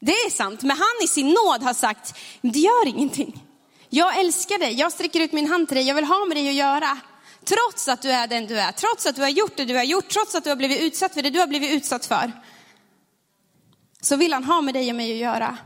Det 0.00 0.12
är 0.12 0.30
sant, 0.30 0.62
men 0.62 0.76
han 0.76 1.04
i 1.04 1.06
sin 1.06 1.28
nåd 1.28 1.62
har 1.62 1.74
sagt, 1.74 2.14
det 2.40 2.58
gör 2.58 2.86
ingenting. 2.86 3.44
Jag 3.88 4.18
älskar 4.18 4.58
dig, 4.58 4.72
jag 4.72 4.92
sträcker 4.92 5.20
ut 5.20 5.32
min 5.32 5.46
hand 5.46 5.68
till 5.68 5.76
dig, 5.76 5.86
jag 5.86 5.94
vill 5.94 6.04
ha 6.04 6.24
med 6.24 6.36
dig 6.36 6.48
att 6.48 6.54
göra. 6.54 6.98
Trots 7.44 7.88
att 7.88 8.02
du 8.02 8.10
är 8.10 8.26
den 8.26 8.46
du 8.46 8.60
är, 8.60 8.72
trots 8.72 9.06
att 9.06 9.16
du 9.16 9.22
har 9.22 9.28
gjort 9.28 9.56
det 9.56 9.64
du 9.64 9.76
har 9.76 9.84
gjort, 9.84 10.08
trots 10.08 10.34
att 10.34 10.44
du 10.44 10.50
har 10.50 10.56
blivit 10.56 10.80
utsatt 10.80 11.14
för 11.14 11.22
det 11.22 11.30
du 11.30 11.38
har 11.38 11.46
blivit 11.46 11.70
utsatt 11.70 12.06
för. 12.06 12.32
Så 14.00 14.16
vill 14.16 14.32
han 14.32 14.44
ha 14.44 14.60
med 14.60 14.74
dig 14.74 14.90
och 14.90 14.96
mig 14.96 15.12
att 15.12 15.18
göra. 15.18 15.58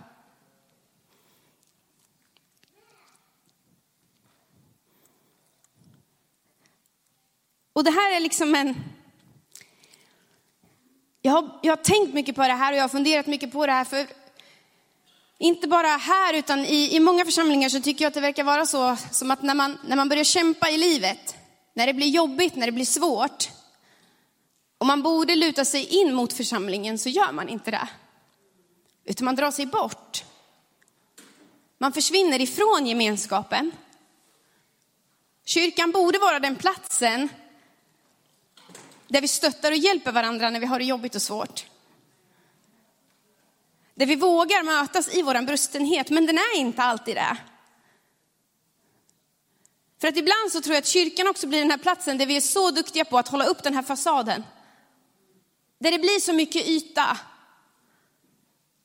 Och 7.72 7.85
det 7.85 7.90
här 7.90 8.16
är 8.16 8.20
liksom 8.20 8.55
en, 8.55 8.74
jag 11.27 11.33
har, 11.33 11.51
jag 11.63 11.73
har 11.73 11.83
tänkt 11.83 12.15
mycket 12.15 12.37
på 12.37 12.43
det 12.43 12.53
här 12.53 12.73
och 12.73 12.79
jag 12.79 12.83
har 12.83 12.89
funderat 12.89 13.27
mycket 13.27 13.53
på 13.53 13.67
det 13.67 13.73
här. 13.73 13.85
För 13.85 14.07
inte 15.39 15.69
bara 15.69 15.87
här 15.87 16.35
utan 16.35 16.61
i, 16.61 16.97
i 16.97 17.01
många 17.01 17.25
församlingar 17.25 17.69
så 17.69 17.81
tycker 17.81 18.05
jag 18.05 18.09
att 18.09 18.15
det 18.15 18.21
verkar 18.21 18.45
vara 18.45 18.67
så 18.67 18.97
som 19.11 19.31
att 19.31 19.43
när 19.43 19.55
man, 19.55 19.79
när 19.87 19.97
man 19.97 20.09
börjar 20.09 20.25
kämpa 20.25 20.71
i 20.71 20.79
livet, 20.79 21.37
när 21.75 21.87
det 21.87 21.95
blir 21.95 22.09
jobbigt, 22.09 22.57
när 22.57 22.67
det 22.67 22.73
blir 22.73 22.85
svårt, 22.85 23.49
och 24.79 24.87
man 24.87 25.03
borde 25.03 25.37
luta 25.37 25.65
sig 25.65 25.87
in 25.87 26.15
mot 26.15 26.33
församlingen 26.33 26.99
så 26.99 27.09
gör 27.09 27.33
man 27.33 27.49
inte 27.49 27.71
det. 27.71 27.89
Utan 29.05 29.25
man 29.25 29.37
drar 29.37 29.51
sig 29.51 29.67
bort. 29.67 30.25
Man 31.79 31.93
försvinner 31.93 32.41
ifrån 32.41 32.87
gemenskapen. 32.87 33.73
Kyrkan 35.45 35.91
borde 35.91 36.19
vara 36.19 36.41
den 36.41 36.57
platsen 36.57 37.29
där 39.09 39.21
vi 39.21 39.29
stöttar 39.29 39.71
och 39.73 39.77
hjälper 39.77 40.12
varandra 40.12 40.51
när 40.51 40.61
vi 40.61 40.67
har 40.67 40.79
det 40.79 40.85
jobbigt 40.85 41.14
och 41.14 41.23
svårt. 41.23 41.67
Där 43.95 44.07
vi 44.07 44.17
vågar 44.17 44.62
mötas 44.62 45.14
i 45.14 45.23
vår 45.23 45.47
brustenhet, 45.47 46.11
men 46.11 46.27
den 46.27 46.38
är 46.38 46.59
inte 46.59 46.83
alltid 46.83 47.17
det. 47.17 47.37
För 50.01 50.09
att 50.09 50.17
ibland 50.17 50.53
så 50.53 50.61
tror 50.61 50.75
jag 50.75 50.83
att 50.83 50.87
kyrkan 50.87 51.27
också 51.27 51.47
blir 51.47 51.61
den 51.61 51.71
här 51.71 51.79
platsen 51.79 52.19
där 52.19 52.27
vi 52.27 52.37
är 52.37 52.40
så 52.40 52.71
duktiga 52.71 53.05
på 53.05 53.19
att 53.19 53.29
hålla 53.29 53.47
upp 53.47 53.62
den 53.62 53.75
här 53.75 53.83
fasaden. 53.83 54.45
Där 55.81 55.90
det 55.90 55.99
blir 55.99 56.21
så 56.21 56.33
mycket 56.33 56.67
yta. 56.67 57.19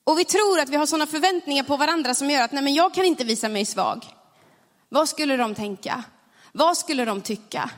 Och 0.04 0.20
vi 0.20 0.26
tror 0.26 0.60
att 0.60 0.70
vi 0.70 0.76
har 0.76 0.86
sådana 0.86 1.08
förväntningar 1.08 1.64
på 1.64 1.78
varandra 1.78 2.14
som 2.14 2.30
gör 2.30 2.42
att 2.42 2.52
nej 2.52 2.64
men 2.64 2.74
jag 2.74 2.94
kan 2.94 3.06
inte 3.06 3.24
visa 3.24 3.50
mig 3.50 3.66
svag. 3.66 4.06
Vad 4.90 5.10
skulle 5.10 5.38
de 5.38 5.56
tänka? 5.56 6.04
Vad 6.52 6.78
skulle 6.78 7.06
de 7.06 7.22
tycka? 7.22 7.70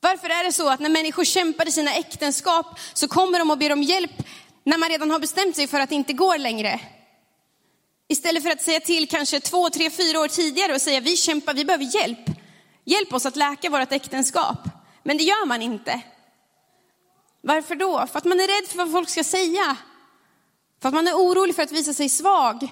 Varför 0.00 0.28
är 0.28 0.44
det 0.44 0.52
så 0.52 0.68
att 0.68 0.80
när 0.80 0.88
människor 0.88 1.24
kämpar 1.24 1.68
i 1.68 1.72
sina 1.72 1.94
äktenskap 1.94 2.78
så 2.92 3.08
kommer 3.08 3.38
de 3.38 3.50
och 3.50 3.58
ber 3.58 3.72
om 3.72 3.82
hjälp 3.82 4.22
när 4.64 4.78
man 4.78 4.88
redan 4.88 5.10
har 5.10 5.18
bestämt 5.18 5.56
sig 5.56 5.66
för 5.66 5.80
att 5.80 5.88
det 5.88 5.94
inte 5.94 6.12
går 6.12 6.38
längre? 6.38 6.80
Istället 8.08 8.42
för 8.42 8.50
att 8.50 8.62
säga 8.62 8.80
till 8.80 9.08
kanske 9.08 9.40
två, 9.40 9.70
tre, 9.70 9.90
fyra 9.90 10.20
år 10.20 10.28
tidigare 10.28 10.74
och 10.74 10.80
säga 10.80 11.00
vi 11.00 11.16
kämpar, 11.16 11.54
vi 11.54 11.64
behöver 11.64 11.96
hjälp. 11.96 12.30
Hjälp 12.84 13.12
oss 13.12 13.26
att 13.26 13.36
läka 13.36 13.70
vårt 13.70 13.92
äktenskap. 13.92 14.58
Men 15.02 15.16
det 15.16 15.24
gör 15.24 15.46
man 15.46 15.62
inte. 15.62 16.00
Varför 17.40 17.74
då? 17.74 18.06
För 18.06 18.18
att 18.18 18.24
man 18.24 18.40
är 18.40 18.46
rädd 18.46 18.68
för 18.68 18.78
vad 18.78 18.92
folk 18.92 19.08
ska 19.08 19.24
säga. 19.24 19.76
För 20.82 20.88
att 20.88 20.94
man 20.94 21.08
är 21.08 21.14
orolig 21.14 21.56
för 21.56 21.62
att 21.62 21.72
visa 21.72 21.94
sig 21.94 22.08
svag. 22.08 22.68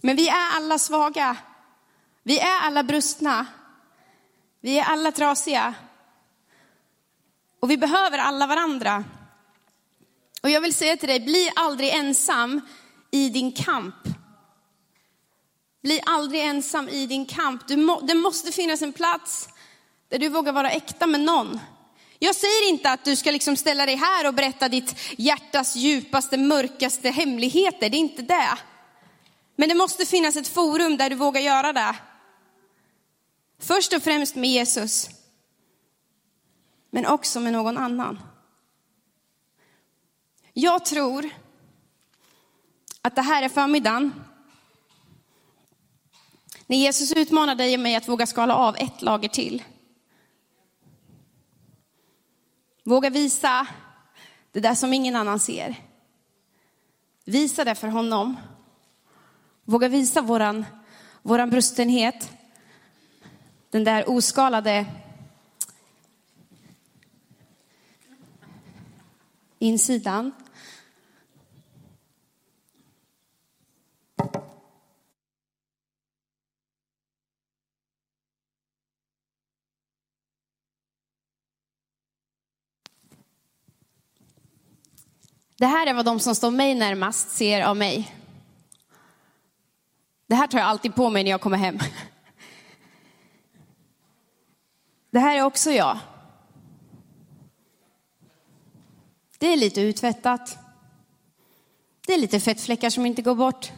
Men 0.00 0.16
vi 0.16 0.28
är 0.28 0.56
alla 0.56 0.78
svaga. 0.78 1.36
Vi 2.22 2.38
är 2.38 2.60
alla 2.60 2.82
brustna. 2.82 3.46
Vi 4.60 4.78
är 4.78 4.84
alla 4.84 5.12
trasiga. 5.12 5.74
Och 7.60 7.70
vi 7.70 7.76
behöver 7.76 8.18
alla 8.18 8.46
varandra. 8.46 9.04
Och 10.42 10.50
jag 10.50 10.60
vill 10.60 10.74
säga 10.74 10.96
till 10.96 11.08
dig, 11.08 11.20
bli 11.20 11.50
aldrig 11.56 11.90
ensam 11.90 12.60
i 13.10 13.28
din 13.28 13.52
kamp. 13.52 13.94
Bli 15.82 16.00
aldrig 16.06 16.42
ensam 16.42 16.88
i 16.88 17.06
din 17.06 17.26
kamp. 17.26 17.68
Du 17.68 17.76
må, 17.76 18.00
det 18.00 18.14
måste 18.14 18.52
finnas 18.52 18.82
en 18.82 18.92
plats 18.92 19.48
där 20.08 20.18
du 20.18 20.28
vågar 20.28 20.52
vara 20.52 20.70
äkta 20.70 21.06
med 21.06 21.20
någon. 21.20 21.60
Jag 22.18 22.34
säger 22.34 22.68
inte 22.68 22.90
att 22.90 23.04
du 23.04 23.16
ska 23.16 23.30
liksom 23.30 23.56
ställa 23.56 23.86
dig 23.86 23.96
här 23.96 24.26
och 24.26 24.34
berätta 24.34 24.68
ditt 24.68 24.94
hjärtas 25.18 25.76
djupaste, 25.76 26.36
mörkaste 26.36 27.10
hemligheter. 27.10 27.90
Det 27.90 27.96
är 27.96 28.00
inte 28.00 28.22
det. 28.22 28.58
Men 29.56 29.68
det 29.68 29.74
måste 29.74 30.06
finnas 30.06 30.36
ett 30.36 30.48
forum 30.48 30.96
där 30.96 31.10
du 31.10 31.16
vågar 31.16 31.40
göra 31.40 31.72
det. 31.72 31.94
Först 33.60 33.92
och 33.92 34.02
främst 34.02 34.36
med 34.36 34.50
Jesus. 34.50 35.10
Men 36.90 37.06
också 37.06 37.40
med 37.40 37.52
någon 37.52 37.76
annan. 37.76 38.18
Jag 40.52 40.84
tror 40.84 41.30
att 43.02 43.16
det 43.16 43.22
här 43.22 43.42
är 43.42 43.48
förmiddagen. 43.48 44.12
När 46.66 46.76
Jesus 46.76 47.12
utmanar 47.12 47.54
dig 47.54 47.74
och 47.74 47.80
mig 47.80 47.94
att 47.96 48.08
våga 48.08 48.26
skala 48.26 48.54
av 48.54 48.76
ett 48.76 49.02
lager 49.02 49.28
till. 49.28 49.62
Våga 52.84 53.10
visa 53.10 53.66
det 54.52 54.60
där 54.60 54.74
som 54.74 54.92
ingen 54.92 55.16
annan 55.16 55.40
ser. 55.40 55.76
Visa 57.24 57.64
det 57.64 57.74
för 57.74 57.88
honom. 57.88 58.36
Våga 59.64 59.88
visa 59.88 60.22
våran, 60.22 60.64
våran 61.22 61.50
brustenhet. 61.50 62.39
Den 63.70 63.84
där 63.84 64.10
oskalade 64.10 64.86
insidan. 69.58 70.32
Det 85.56 85.66
här 85.66 85.86
är 85.86 85.94
vad 85.94 86.04
de 86.04 86.20
som 86.20 86.34
står 86.34 86.50
mig 86.50 86.74
närmast 86.74 87.30
ser 87.30 87.62
av 87.62 87.76
mig. 87.76 88.14
Det 90.26 90.34
här 90.34 90.46
tar 90.46 90.58
jag 90.58 90.68
alltid 90.68 90.94
på 90.94 91.10
mig 91.10 91.24
när 91.24 91.30
jag 91.30 91.40
kommer 91.40 91.56
hem. 91.56 91.78
Det 95.10 95.18
här 95.18 95.36
är 95.36 95.42
också 95.42 95.70
jag. 95.70 95.98
Det 99.38 99.46
är 99.46 99.56
lite 99.56 99.80
utvättat. 99.80 100.58
Det 102.06 102.14
är 102.14 102.18
lite 102.18 102.40
fettfläckar 102.40 102.90
som 102.90 103.06
inte 103.06 103.22
går 103.22 103.34
bort. 103.34 103.72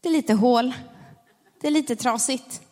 Det 0.00 0.08
är 0.08 0.12
lite 0.12 0.34
hål. 0.34 0.74
Det 1.60 1.66
är 1.66 1.70
lite 1.70 1.96
trasigt. 1.96 2.62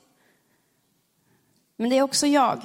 Men 1.77 1.91
det 1.91 1.99
är 1.99 2.03
också 2.03 2.27
jag. 2.27 2.63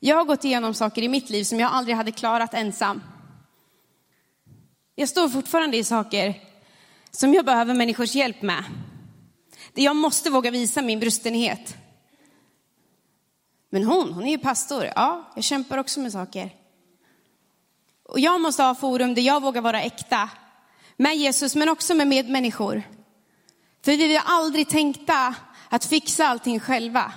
Jag 0.00 0.16
har 0.16 0.24
gått 0.24 0.44
igenom 0.44 0.74
saker 0.74 1.02
i 1.02 1.08
mitt 1.08 1.30
liv 1.30 1.44
som 1.44 1.60
jag 1.60 1.72
aldrig 1.72 1.96
hade 1.96 2.12
klarat 2.12 2.54
ensam. 2.54 3.02
Jag 4.94 5.08
står 5.08 5.28
fortfarande 5.28 5.76
i 5.76 5.84
saker 5.84 6.40
som 7.10 7.34
jag 7.34 7.44
behöver 7.44 7.74
människors 7.74 8.14
hjälp 8.14 8.42
med. 8.42 8.64
Jag 9.74 9.96
måste 9.96 10.30
våga 10.30 10.50
visa 10.50 10.82
min 10.82 11.00
brustenhet. 11.00 11.76
Men 13.70 13.84
hon, 13.84 14.12
hon 14.12 14.26
är 14.26 14.30
ju 14.30 14.38
pastor. 14.38 14.84
Ja, 14.96 15.32
jag 15.34 15.44
kämpar 15.44 15.78
också 15.78 16.00
med 16.00 16.12
saker. 16.12 16.50
Och 18.08 18.20
jag 18.20 18.40
måste 18.40 18.62
ha 18.62 18.74
forum 18.74 19.14
där 19.14 19.22
jag 19.22 19.42
vågar 19.42 19.60
vara 19.60 19.82
äkta. 19.82 20.30
Med 20.96 21.16
Jesus, 21.16 21.54
men 21.56 21.68
också 21.68 21.94
med 21.94 22.08
medmänniskor. 22.08 22.82
För 23.84 23.92
vi 23.92 24.16
är 24.16 24.22
aldrig 24.24 24.68
tänkta 24.68 25.34
att 25.68 25.84
fixa 25.84 26.26
allting 26.26 26.60
själva. 26.60 27.12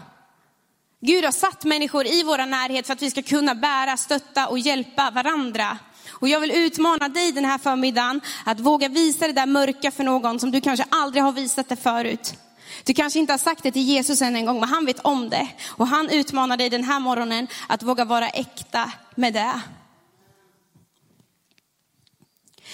Gud 1.01 1.25
har 1.25 1.31
satt 1.31 1.63
människor 1.63 2.07
i 2.07 2.23
vår 2.23 2.37
närhet 2.45 2.85
för 2.85 2.93
att 2.93 3.01
vi 3.01 3.11
ska 3.11 3.21
kunna 3.21 3.55
bära, 3.55 3.97
stötta 3.97 4.47
och 4.47 4.59
hjälpa 4.59 5.11
varandra. 5.11 5.77
Och 6.09 6.27
jag 6.27 6.39
vill 6.39 6.51
utmana 6.51 7.09
dig 7.09 7.31
den 7.31 7.45
här 7.45 7.57
förmiddagen 7.57 8.21
att 8.45 8.59
våga 8.59 8.89
visa 8.89 9.27
det 9.27 9.33
där 9.33 9.45
mörka 9.45 9.91
för 9.91 10.03
någon 10.03 10.39
som 10.39 10.51
du 10.51 10.61
kanske 10.61 10.85
aldrig 10.89 11.23
har 11.23 11.31
visat 11.31 11.69
det 11.69 11.75
förut. 11.75 12.35
Du 12.83 12.93
kanske 12.93 13.19
inte 13.19 13.33
har 13.33 13.37
sagt 13.37 13.63
det 13.63 13.71
till 13.71 13.81
Jesus 13.81 14.21
än 14.21 14.35
en 14.35 14.45
gång, 14.45 14.59
men 14.59 14.69
han 14.69 14.85
vet 14.85 14.99
om 14.99 15.29
det. 15.29 15.47
Och 15.67 15.87
han 15.87 16.09
utmanar 16.09 16.57
dig 16.57 16.69
den 16.69 16.83
här 16.83 16.99
morgonen 16.99 17.47
att 17.67 17.83
våga 17.83 18.05
vara 18.05 18.29
äkta 18.29 18.91
med 19.15 19.33
det. 19.33 19.61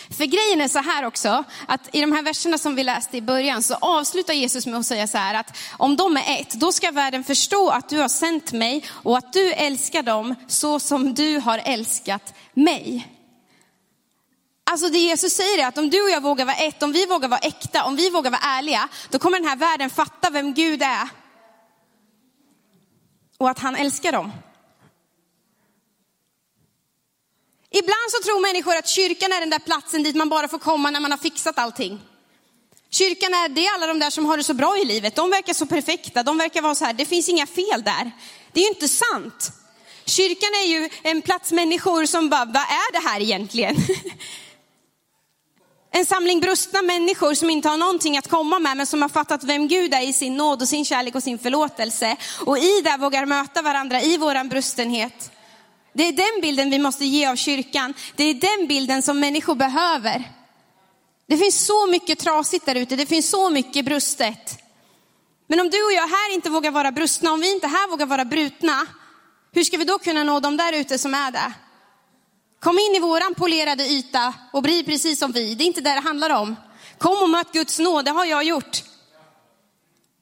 För 0.10 0.26
grejen 0.26 0.62
är 0.62 0.68
så 0.68 0.80
här 0.80 1.06
också, 1.06 1.44
att 1.68 1.96
i 1.96 2.02
de 2.02 2.12
här 2.12 2.24
verserna 2.24 2.58
som 2.58 2.76
vi 2.76 2.84
läste 2.84 3.18
i 3.18 3.22
början 3.22 3.64
så 3.64 3.76
avslutar 3.76 4.34
Jesus 4.34 4.66
med 4.66 4.80
att 4.80 4.86
säga 4.86 5.08
så 5.08 5.18
här 5.18 5.34
att 5.34 5.58
om 5.78 5.96
de 5.96 6.18
är 6.18 6.42
ett, 6.42 6.54
då 6.54 6.72
ska 6.72 6.92
världen 6.92 7.24
förstå 7.24 7.70
att 7.70 7.90
du 7.90 7.98
har 7.98 8.08
sänt 8.08 8.52
mig 8.52 8.86
och 8.90 9.18
att 9.18 9.34
du 9.34 9.52
älskar 9.52 10.04
dem 10.04 10.36
så 10.48 10.80
som 10.80 11.14
du 11.14 11.40
har 11.40 11.62
älskat 11.66 12.34
mig. 12.54 13.08
Alltså 14.72 14.90
det 14.90 14.98
Jesus 14.98 15.34
säger 15.34 15.64
är 15.64 15.68
att 15.68 15.78
om 15.78 15.90
du 15.90 16.02
och 16.02 16.10
jag 16.10 16.22
vågar 16.22 16.46
vara 16.46 16.56
ett, 16.56 16.84
om 16.84 16.92
vi 16.92 17.06
vågar 17.06 17.30
vara 17.30 17.40
äkta, 17.40 17.84
om 17.84 17.96
vi 17.96 18.10
vågar 18.10 18.32
vara 18.32 18.42
ärliga, 18.42 18.90
då 19.10 19.20
kommer 19.20 19.40
den 19.40 19.50
här 19.50 19.56
världen 19.56 19.90
fatta 19.90 20.30
vem 20.30 20.54
Gud 20.54 20.82
är. 20.82 21.10
Och 23.38 23.50
att 23.50 23.60
han 23.60 23.76
älskar 23.76 24.12
dem. 24.12 24.32
Ibland 27.70 28.12
så 28.12 28.24
tror 28.24 28.42
människor 28.42 28.76
att 28.76 28.88
kyrkan 28.88 29.32
är 29.32 29.40
den 29.40 29.50
där 29.50 29.60
platsen 29.60 30.04
dit 30.04 30.16
man 30.16 30.30
bara 30.30 30.48
får 30.48 30.60
komma 30.60 30.90
när 30.90 31.00
man 31.00 31.12
har 31.12 31.18
fixat 31.18 31.58
allting. 31.58 32.02
Kyrkan 32.90 33.34
är, 33.34 33.50
det 33.50 33.68
alla 33.68 33.88
de 33.88 34.00
där 34.00 34.10
som 34.10 34.26
har 34.26 34.38
det 34.38 34.44
så 34.44 34.54
bra 34.54 34.78
i 34.78 34.86
livet. 34.86 35.16
De 35.16 35.30
verkar 35.30 35.54
så 35.54 35.66
perfekta, 35.66 36.24
de 36.24 36.38
verkar 36.38 36.62
vara 36.62 36.76
så 36.76 36.86
här, 36.86 36.94
det 36.94 37.06
finns 37.06 37.30
inga 37.30 37.48
fel 37.48 37.84
där. 37.84 38.12
Det 38.52 38.60
är 38.60 38.64
ju 38.64 38.70
inte 38.70 38.88
sant. 38.88 39.52
Kyrkan 40.06 40.50
är 40.64 40.68
ju 40.68 40.90
en 41.04 41.22
plats 41.22 41.52
människor 41.52 42.06
som 42.06 42.30
bara, 42.30 42.46
vad 42.46 42.56
är 42.56 42.92
det 42.92 43.10
här 43.10 43.22
egentligen? 43.22 43.76
En 45.92 46.06
samling 46.06 46.40
brustna 46.40 46.82
människor 46.82 47.34
som 47.34 47.50
inte 47.50 47.70
har 47.70 47.78
någonting 47.78 48.18
att 48.18 48.28
komma 48.28 48.60
med, 48.60 48.78
men 48.78 48.86
som 48.86 49.02
har 49.02 49.10
fattat 49.10 49.44
vem 49.44 49.68
Gud 49.68 49.94
är 49.94 50.02
i 50.02 50.14
sin 50.14 50.38
nåd 50.38 50.62
och 50.62 50.68
sin 50.68 50.86
kärlek 50.86 51.16
och 51.16 51.24
sin 51.24 51.40
förlåtelse. 51.40 52.18
Och 52.46 52.58
i 52.58 52.82
det 52.82 52.98
vågar 53.00 53.26
möta 53.26 53.62
varandra 53.62 54.02
i 54.02 54.18
våran 54.18 54.50
brustenhet. 54.50 55.32
Det 55.94 56.04
är 56.04 56.12
den 56.12 56.42
bilden 56.42 56.70
vi 56.70 56.80
måste 56.80 57.06
ge 57.06 57.26
av 57.26 57.36
kyrkan. 57.36 57.94
Det 58.16 58.24
är 58.24 58.34
den 58.34 58.68
bilden 58.68 59.02
som 59.02 59.20
människor 59.20 59.56
behöver. 59.56 60.32
Det 61.28 61.38
finns 61.38 61.66
så 61.66 61.88
mycket 61.88 62.20
trasigt 62.20 62.66
där 62.66 62.76
ute, 62.76 62.96
det 62.96 63.06
finns 63.06 63.30
så 63.30 63.50
mycket 63.50 63.86
brustet. 63.86 64.60
Men 65.48 65.60
om 65.60 65.70
du 65.70 65.86
och 65.86 65.94
jag 65.94 66.08
här 66.08 66.34
inte 66.34 66.50
vågar 66.50 66.72
vara 66.72 66.92
brustna, 66.92 67.32
om 67.32 67.42
vi 67.42 67.52
inte 67.52 67.68
här 67.68 67.90
vågar 67.90 68.06
vara 68.06 68.26
brutna, 68.26 68.88
hur 69.52 69.64
ska 69.64 69.78
vi 69.78 69.84
då 69.84 70.00
kunna 70.00 70.24
nå 70.24 70.40
de 70.40 70.58
där 70.58 70.74
ute 70.74 70.98
som 70.98 71.14
är 71.14 71.32
där? 71.32 71.54
Kom 72.60 72.80
in 72.80 72.96
i 72.96 73.00
våran 73.00 73.36
polerade 73.36 73.88
yta 73.88 74.34
och 74.54 74.62
bli 74.64 74.84
precis 74.84 75.20
som 75.20 75.32
vi. 75.32 75.56
Det 75.56 75.64
är 75.64 75.66
inte 75.66 75.82
det 75.82 75.94
det 75.94 76.00
handlar 76.00 76.30
om. 76.30 76.56
Kom 76.98 77.24
och 77.24 77.30
möt 77.30 77.52
Guds 77.52 77.80
nåd, 77.80 78.06
det 78.06 78.12
har 78.12 78.26
jag 78.26 78.44
gjort. 78.44 78.84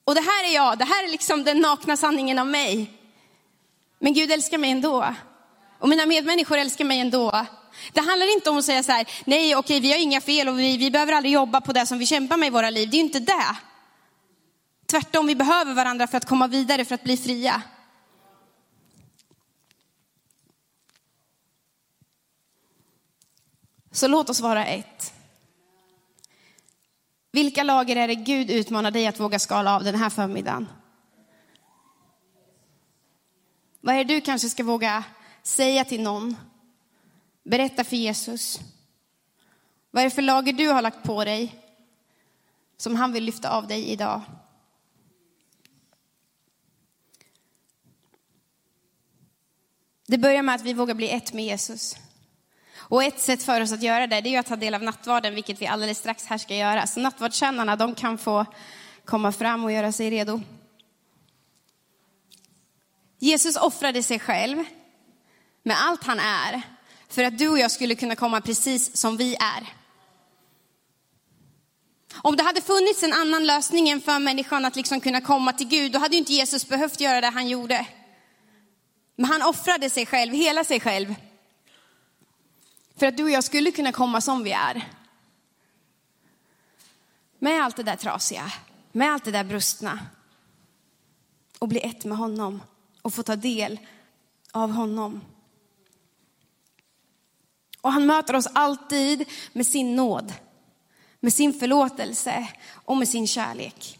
Och 0.04 0.15
det 0.15 0.21
här 0.21 0.50
är 0.50 0.56
jag, 0.56 0.78
det 0.78 0.86
här 0.86 1.04
är 1.04 1.08
liksom 1.08 1.43
den 1.43 1.60
nakna 1.60 1.97
sanningen 1.97 2.39
om 2.39 2.52
mig. 2.52 2.91
Men 4.00 4.13
Gud 4.13 4.32
älskar 4.32 4.58
mig 4.58 4.71
ändå. 4.71 5.15
Och 5.80 5.89
mina 5.89 6.06
medmänniskor 6.06 6.58
älskar 6.58 6.86
mig 6.86 7.00
ändå. 7.00 7.45
Det 7.93 8.00
handlar 8.02 8.34
inte 8.34 8.50
om 8.50 8.58
att 8.58 8.65
säga 8.65 8.84
så 8.84 8.91
här, 8.91 9.08
nej 9.26 9.56
okej 9.56 9.80
vi 9.80 9.91
har 9.91 10.00
inga 10.00 10.21
fel 10.21 10.47
och 10.47 10.60
vi, 10.60 10.78
vi 10.78 10.91
behöver 10.91 11.13
aldrig 11.13 11.34
jobba 11.34 11.62
på 11.62 11.73
det 11.73 11.86
som 11.86 11.97
vi 11.97 12.06
kämpar 12.06 12.38
med 12.38 12.47
i 12.47 12.50
våra 12.50 12.69
liv. 12.69 12.89
Det 12.89 12.95
är 12.95 13.00
ju 13.00 13.06
inte 13.06 13.19
det. 13.19 13.56
Tvärtom, 14.91 15.28
vi 15.28 15.36
behöver 15.36 15.73
varandra 15.73 16.08
för 16.08 16.17
att 16.17 16.26
komma 16.26 16.47
vidare, 16.47 16.86
för 16.86 16.95
att 16.95 17.04
bli 17.04 17.17
fria. 17.17 17.62
Så 23.97 24.07
låt 24.07 24.29
oss 24.29 24.39
vara 24.39 24.65
ett. 24.65 25.13
Vilka 27.31 27.63
lager 27.63 27.95
är 27.95 28.07
det 28.07 28.15
Gud 28.15 28.49
utmanar 28.49 28.91
dig 28.91 29.07
att 29.07 29.19
våga 29.19 29.39
skala 29.39 29.75
av 29.75 29.83
den 29.83 29.95
här 29.95 30.10
förmiddagen? 30.10 30.67
Vad 33.81 33.95
är 33.95 34.03
det 34.03 34.13
du 34.13 34.21
kanske 34.21 34.49
ska 34.49 34.63
våga 34.63 35.03
säga 35.43 35.86
till 35.86 36.01
någon? 36.01 36.36
Berätta 37.43 37.83
för 37.83 37.95
Jesus. 37.95 38.60
Vad 39.91 40.01
är 40.01 40.05
det 40.05 40.15
för 40.15 40.21
lager 40.21 40.53
du 40.53 40.69
har 40.69 40.81
lagt 40.81 41.03
på 41.03 41.23
dig 41.23 41.55
som 42.77 42.95
han 42.95 43.13
vill 43.13 43.23
lyfta 43.23 43.49
av 43.49 43.67
dig 43.67 43.86
idag? 43.86 44.21
Det 50.07 50.17
börjar 50.17 50.41
med 50.41 50.55
att 50.55 50.62
vi 50.62 50.73
vågar 50.73 50.95
bli 50.95 51.10
ett 51.10 51.33
med 51.33 51.45
Jesus. 51.45 51.97
Och 52.89 53.04
ett 53.04 53.19
sätt 53.19 53.43
för 53.43 53.62
oss 53.62 53.71
att 53.71 53.84
göra 53.84 54.08
det, 54.08 54.21
det 54.21 54.36
är 54.36 54.39
att 54.39 54.45
ta 54.45 54.56
del 54.56 54.73
av 54.73 54.84
nattvarden, 54.84 55.36
vilket 55.36 55.62
vi 55.62 55.67
alldeles 55.67 55.97
strax 55.97 56.26
här 56.26 56.38
ska 56.38 56.56
göra. 56.56 56.88
Så 56.88 57.00
nattvardskännarna, 57.00 57.76
de 57.76 57.95
kan 57.95 58.17
få 58.17 58.45
komma 59.06 59.32
fram 59.32 59.63
och 59.63 59.71
göra 59.71 59.91
sig 59.91 60.10
redo. 60.10 60.41
Jesus 63.19 63.56
offrade 63.56 64.04
sig 64.04 64.19
själv 64.19 64.63
med 65.63 65.78
allt 65.82 66.04
han 66.04 66.19
är 66.19 66.62
för 67.10 67.23
att 67.23 67.38
du 67.38 67.50
och 67.50 67.60
jag 67.60 67.71
skulle 67.71 67.95
kunna 67.95 68.15
komma 68.15 68.41
precis 68.41 68.97
som 68.97 69.17
vi 69.17 69.36
är. 69.36 69.73
Om 72.21 72.36
det 72.36 72.43
hade 72.43 72.62
funnits 72.62 73.04
en 73.04 73.13
annan 73.13 73.45
lösning 73.45 73.89
än 73.89 74.02
för 74.02 74.19
människan 74.19 74.65
att 74.65 74.76
liksom 74.76 75.02
kunna 75.02 75.21
komma 75.21 75.54
till 75.54 75.67
Gud, 75.67 75.91
då 75.91 76.00
hade 76.00 76.15
inte 76.15 76.34
Jesus 76.34 76.67
behövt 76.67 77.00
göra 77.00 77.21
det 77.21 77.28
han 77.28 77.47
gjorde. 77.47 77.88
Men 79.15 79.26
han 79.26 79.41
offrade 79.41 79.89
sig 79.89 80.06
själv, 80.06 80.34
hela 80.34 80.63
sig 80.63 80.80
själv. 80.80 81.15
För 82.97 83.05
att 83.05 83.17
du 83.17 83.23
och 83.23 83.29
jag 83.29 83.43
skulle 83.43 83.71
kunna 83.71 83.91
komma 83.91 84.21
som 84.21 84.43
vi 84.43 84.51
är. 84.51 84.91
Med 87.39 87.63
allt 87.63 87.75
det 87.75 87.83
där 87.83 87.95
trasiga, 87.95 88.51
med 88.91 89.12
allt 89.12 89.25
det 89.25 89.31
där 89.31 89.43
brustna. 89.43 89.99
Och 91.60 91.67
bli 91.67 91.79
ett 91.79 92.05
med 92.05 92.17
honom 92.17 92.62
och 93.01 93.13
få 93.13 93.23
ta 93.23 93.36
del 93.36 93.79
av 94.51 94.71
honom. 94.71 95.21
Och 97.81 97.91
han 97.91 98.05
möter 98.05 98.36
oss 98.36 98.47
alltid 98.53 99.25
med 99.53 99.67
sin 99.67 99.95
nåd, 99.95 100.33
med 101.19 101.33
sin 101.33 101.53
förlåtelse 101.53 102.49
och 102.71 102.97
med 102.97 103.07
sin 103.07 103.27
kärlek. 103.27 103.99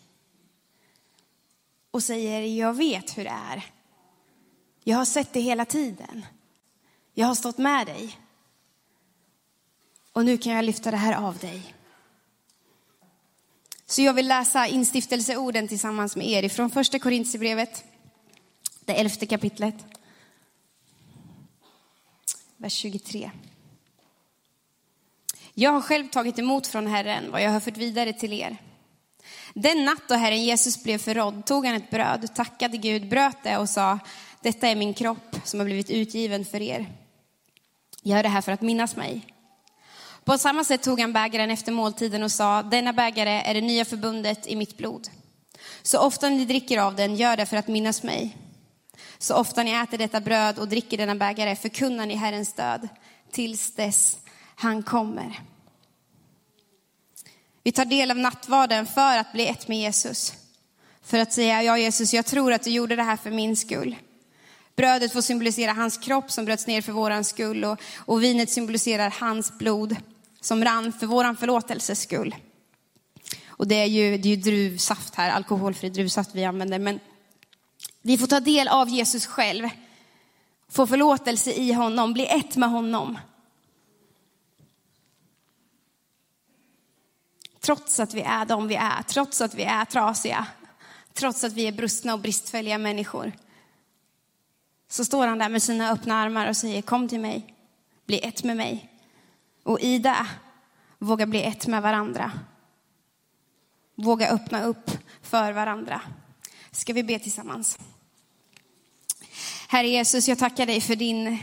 Och 1.92 2.04
säger, 2.04 2.42
jag 2.42 2.74
vet 2.74 3.18
hur 3.18 3.24
det 3.24 3.36
är. 3.50 3.66
Jag 4.84 4.98
har 4.98 5.06
sett 5.06 5.34
det 5.34 5.40
hela 5.40 5.66
tiden. 5.66 6.26
Jag 7.14 7.28
har 7.28 7.36
stått 7.36 7.58
med 7.58 7.88
dig. 7.88 8.18
Och 10.18 10.26
nu 10.26 10.38
kan 10.38 10.54
jag 10.54 10.66
lyfta 10.66 10.92
det 10.92 10.98
här 10.98 11.14
av 11.14 11.38
dig. 11.38 11.74
Så 13.86 14.02
jag 14.02 14.14
vill 14.14 14.28
läsa 14.28 14.68
instiftelseorden 14.68 15.68
tillsammans 15.68 16.16
med 16.16 16.28
er 16.28 16.44
ifrån 16.44 16.70
första 16.70 17.00
Korintierbrevet, 17.00 17.84
det 18.86 18.94
elfte 18.94 19.26
kapitlet. 19.26 19.76
Vers 22.58 22.74
23. 22.74 23.32
Jag 25.54 25.72
har 25.72 25.82
själv 25.82 26.08
tagit 26.08 26.40
emot 26.40 26.68
från 26.68 26.88
Herren 26.88 27.32
vad 27.32 27.42
jag 27.42 27.52
har 27.52 27.60
fört 27.60 27.78
vidare 27.78 28.14
till 28.14 28.34
er. 28.34 28.58
Den 29.54 29.86
natt 29.86 30.04
då 30.08 30.16
Herren 30.16 30.44
Jesus 30.44 30.84
blev 30.84 30.98
förrådd 30.98 31.46
tog 31.46 31.66
han 31.66 31.76
ett 31.76 31.90
bröd, 31.90 32.36
tackade 32.36 32.78
Gud, 32.78 33.10
bröt 33.10 33.44
det 33.44 33.58
och 33.58 33.70
sa, 33.70 34.00
detta 34.42 34.68
är 34.68 34.76
min 34.76 34.94
kropp 34.94 35.36
som 35.44 35.60
har 35.60 35.66
blivit 35.66 35.90
utgiven 35.90 36.46
för 36.46 36.62
er. 36.62 36.86
Gör 38.04 38.24
det 38.24 38.30
här 38.30 38.42
för 38.42 38.52
att 38.52 38.62
minnas 38.62 38.96
mig. 38.96 39.37
På 40.28 40.38
samma 40.38 40.64
sätt 40.64 40.84
tog 40.84 41.00
han 41.00 41.14
bägaren 41.14 41.52
efter 41.52 41.72
måltiden 41.72 42.24
och 42.24 42.32
sa, 42.32 42.64
denna 42.64 42.94
bägare 42.94 43.42
är 43.46 43.54
det 43.54 43.62
nya 43.62 43.86
förbundet 43.86 44.48
i 44.48 44.56
mitt 44.56 44.78
blod. 44.78 45.08
Så 45.82 46.00
ofta 46.00 46.30
ni 46.30 46.46
dricker 46.46 46.78
av 46.78 46.96
den, 46.96 47.16
gör 47.16 47.38
det 47.38 47.46
för 47.46 47.58
att 47.58 47.68
minnas 47.68 48.04
mig. 48.04 48.38
Så 49.18 49.36
ofta 49.36 49.64
ni 49.64 49.72
äter 49.72 49.98
detta 49.98 50.22
bröd 50.22 50.60
och 50.60 50.68
dricker 50.68 50.98
denna 50.98 51.16
bägare 51.16 51.56
förkunnar 51.56 52.06
ni 52.06 52.16
Herrens 52.16 52.54
död 52.54 52.88
tills 53.32 53.76
dess 53.76 54.18
han 54.56 54.84
kommer. 54.84 55.40
Vi 57.64 57.72
tar 57.72 57.86
del 57.86 58.12
av 58.12 58.18
nattvarden 58.18 58.86
för 58.86 59.18
att 59.18 59.34
bli 59.34 59.48
ett 59.48 59.68
med 59.68 59.78
Jesus. 59.78 60.34
För 61.04 61.20
att 61.20 61.34
säga, 61.34 61.64
ja 61.64 61.78
Jesus, 61.78 62.14
jag 62.14 62.26
tror 62.26 62.54
att 62.54 62.64
du 62.64 62.70
gjorde 62.70 62.96
det 62.96 63.04
här 63.04 63.18
för 63.18 63.32
min 63.32 63.58
skull. 63.58 63.96
Brödet 64.76 65.14
får 65.14 65.22
symbolisera 65.22 65.74
hans 65.74 65.98
kropp 65.98 66.32
som 66.32 66.46
bröts 66.46 66.68
ner 66.68 66.82
för 66.82 66.92
våran 66.92 67.24
skull 67.24 67.66
och, 67.66 67.82
och 67.98 68.24
vinet 68.24 68.50
symboliserar 68.50 69.16
hans 69.20 69.58
blod 69.58 69.96
som 70.42 70.64
rann 70.64 70.94
för 70.94 71.08
våran 71.08 71.36
förlåtelses 71.36 72.02
skull. 72.02 72.36
Och 73.48 73.68
det 73.68 73.76
är 73.76 73.86
ju, 73.86 74.18
det 74.18 74.30
är 74.30 74.36
ju 74.36 74.42
druvsaft 74.42 75.16
här, 75.16 75.30
alkoholfri 75.30 75.90
druvsaft 75.90 76.30
vi 76.34 76.46
använder. 76.46 76.80
Men 76.80 77.00
vi 78.02 78.18
får 78.18 78.28
ta 78.28 78.40
del 78.40 78.68
av 78.68 78.90
Jesus 78.90 79.26
själv, 79.26 79.70
få 80.70 80.88
förlåtelse 80.88 81.52
i 81.52 81.74
honom, 81.74 82.14
bli 82.14 82.26
ett 82.26 82.56
med 82.56 82.70
honom. 82.70 83.20
Trots 87.60 88.00
att 88.00 88.14
vi 88.14 88.22
är 88.22 88.46
de 88.46 88.68
vi 88.68 88.76
är, 88.76 89.04
trots 89.04 89.42
att 89.42 89.56
vi 89.56 89.64
är 89.64 89.86
trasiga, 89.86 90.48
trots 91.14 91.44
att 91.44 91.54
vi 91.54 91.68
är 91.68 91.72
brustna 91.72 92.14
och 92.14 92.20
bristfälliga 92.20 92.78
människor. 92.78 93.32
Så 94.90 95.06
står 95.06 95.28
han 95.28 95.40
där 95.40 95.50
med 95.50 95.64
sina 95.64 95.92
öppna 95.92 96.16
armar 96.16 96.50
och 96.50 96.58
säger 96.58 96.82
kom 96.82 97.08
till 97.08 97.20
mig, 97.20 97.56
bli 98.06 98.20
ett 98.20 98.44
med 98.44 98.58
mig. 98.58 98.97
Och 99.68 99.80
i 99.80 100.00
det, 100.00 100.28
våga 100.98 101.26
bli 101.26 101.44
ett 101.44 101.68
med 101.68 101.82
varandra. 101.82 102.32
Våga 103.96 104.30
öppna 104.30 104.64
upp 104.64 104.92
för 105.22 105.52
varandra. 105.52 106.02
Ska 106.72 106.94
vi 106.94 107.04
be 107.04 107.20
tillsammans? 107.20 107.80
Herre 109.68 109.88
Jesus, 109.88 110.28
jag 110.28 110.40
tackar 110.40 110.66
dig 110.66 110.82
för 110.82 110.96
din 110.96 111.40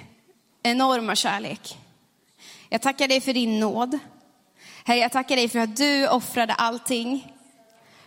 enorma 0.62 1.14
kärlek. 1.14 1.78
Jag 2.68 2.82
tackar 2.82 3.08
dig 3.08 3.20
för 3.20 3.32
din 3.32 3.60
nåd. 3.60 3.98
Herre, 4.84 4.98
jag 4.98 5.12
tackar 5.12 5.36
dig 5.36 5.48
för 5.48 5.58
att 5.58 5.76
du 5.76 6.08
offrade 6.08 6.54
allting 6.54 7.32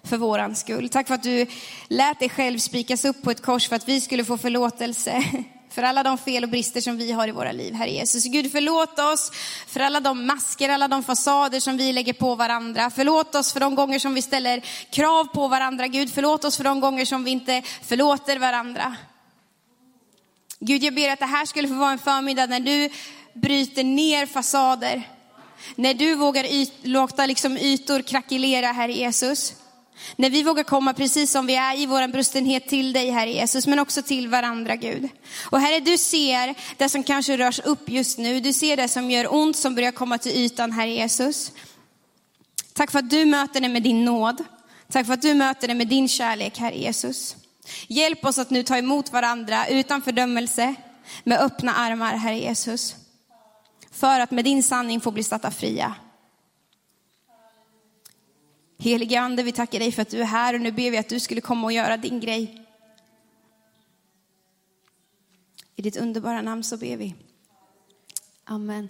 för 0.03 0.17
våran 0.17 0.56
skull. 0.56 0.89
Tack 0.89 1.08
för 1.08 1.15
att 1.15 1.23
du 1.23 1.45
lät 1.88 2.19
dig 2.19 2.30
själv 2.30 2.60
spikas 2.60 3.06
upp 3.06 3.21
på 3.21 3.32
ett 3.32 3.41
kors 3.41 3.69
för 3.69 3.75
att 3.75 3.88
vi 3.88 4.01
skulle 4.01 4.25
få 4.25 4.38
förlåtelse 4.38 5.43
för 5.77 5.83
alla 5.83 6.03
de 6.03 6.17
fel 6.17 6.43
och 6.43 6.49
brister 6.49 6.81
som 6.81 6.97
vi 6.97 7.11
har 7.11 7.27
i 7.27 7.31
våra 7.31 7.51
liv, 7.51 7.73
Herre 7.73 7.89
Jesus. 7.89 8.23
Gud, 8.23 8.51
förlåt 8.51 8.99
oss 8.99 9.31
för 9.67 9.79
alla 9.79 9.99
de 9.99 10.25
masker, 10.25 10.69
alla 10.69 10.87
de 10.87 11.03
fasader 11.03 11.59
som 11.59 11.77
vi 11.77 11.93
lägger 11.93 12.13
på 12.13 12.35
varandra. 12.35 12.89
Förlåt 12.95 13.35
oss 13.35 13.53
för 13.53 13.59
de 13.59 13.75
gånger 13.75 13.99
som 13.99 14.13
vi 14.13 14.21
ställer 14.21 14.63
krav 14.89 15.25
på 15.25 15.47
varandra, 15.47 15.87
Gud. 15.87 16.13
Förlåt 16.13 16.45
oss 16.45 16.57
för 16.57 16.63
de 16.63 16.79
gånger 16.79 17.05
som 17.05 17.23
vi 17.23 17.31
inte 17.31 17.61
förlåter 17.81 18.39
varandra. 18.39 18.95
Gud, 20.59 20.83
jag 20.83 20.95
ber 20.95 21.09
att 21.09 21.19
det 21.19 21.25
här 21.25 21.45
skulle 21.45 21.67
få 21.67 21.73
vara 21.73 21.91
en 21.91 21.99
förmiddag 21.99 22.45
när 22.45 22.59
du 22.59 22.89
bryter 23.33 23.83
ner 23.83 24.25
fasader. 24.25 25.09
När 25.75 25.93
du 25.93 26.15
vågar 26.15 26.43
yt, 26.43 26.73
låta 26.83 27.25
liksom 27.25 27.57
ytor 27.57 28.01
krackelera, 28.01 28.67
Herre 28.67 28.93
Jesus. 28.93 29.53
När 30.15 30.29
vi 30.29 30.43
vågar 30.43 30.63
komma 30.63 30.93
precis 30.93 31.31
som 31.31 31.45
vi 31.45 31.55
är 31.55 31.79
i 31.79 31.86
vår 31.86 32.07
brustenhet 32.07 32.67
till 32.67 32.93
dig, 32.93 33.10
Herre 33.10 33.31
Jesus, 33.31 33.67
men 33.67 33.79
också 33.79 34.01
till 34.01 34.27
varandra, 34.27 34.75
Gud. 34.75 35.10
Och 35.43 35.60
Herre, 35.60 35.79
du 35.79 35.97
ser 35.97 36.55
det 36.77 36.89
som 36.89 37.03
kanske 37.03 37.38
rörs 37.38 37.60
upp 37.60 37.89
just 37.89 38.17
nu. 38.17 38.39
Du 38.39 38.53
ser 38.53 38.77
det 38.77 38.88
som 38.88 39.12
gör 39.12 39.33
ont, 39.33 39.57
som 39.57 39.75
börjar 39.75 39.91
komma 39.91 40.17
till 40.17 40.31
ytan, 40.31 40.71
Herre 40.71 40.91
Jesus. 40.91 41.51
Tack 42.73 42.91
för 42.91 42.99
att 42.99 43.10
du 43.10 43.25
möter 43.25 43.62
det 43.62 43.69
med 43.69 43.83
din 43.83 44.05
nåd. 44.05 44.43
Tack 44.91 45.05
för 45.05 45.13
att 45.13 45.21
du 45.21 45.33
möter 45.33 45.67
det 45.67 45.73
med 45.73 45.88
din 45.88 46.07
kärlek, 46.07 46.57
Herre 46.57 46.77
Jesus. 46.77 47.36
Hjälp 47.88 48.25
oss 48.25 48.38
att 48.38 48.49
nu 48.49 48.63
ta 48.63 48.77
emot 48.77 49.12
varandra 49.12 49.67
utan 49.67 50.01
fördömelse, 50.01 50.75
med 51.23 51.41
öppna 51.41 51.73
armar, 51.73 52.13
Herre 52.13 52.39
Jesus. 52.39 52.95
För 53.91 54.19
att 54.19 54.31
med 54.31 54.45
din 54.45 54.63
sanning 54.63 55.01
få 55.01 55.12
bli 55.12 55.23
satta 55.23 55.51
fria. 55.51 55.95
Helige 58.77 59.19
Ande, 59.19 59.43
vi 59.43 59.51
tackar 59.51 59.79
dig 59.79 59.91
för 59.91 60.01
att 60.01 60.09
du 60.09 60.21
är 60.21 60.25
här 60.25 60.53
och 60.53 60.61
nu 60.61 60.71
ber 60.71 60.91
vi 60.91 60.97
att 60.97 61.09
du 61.09 61.19
skulle 61.19 61.41
komma 61.41 61.67
och 61.67 61.73
göra 61.73 61.97
din 61.97 62.19
grej. 62.19 62.63
I 65.75 65.81
ditt 65.81 65.97
underbara 65.97 66.41
namn 66.41 66.63
så 66.63 66.77
ber 66.77 66.97
vi. 66.97 67.15
Amen. 68.43 68.89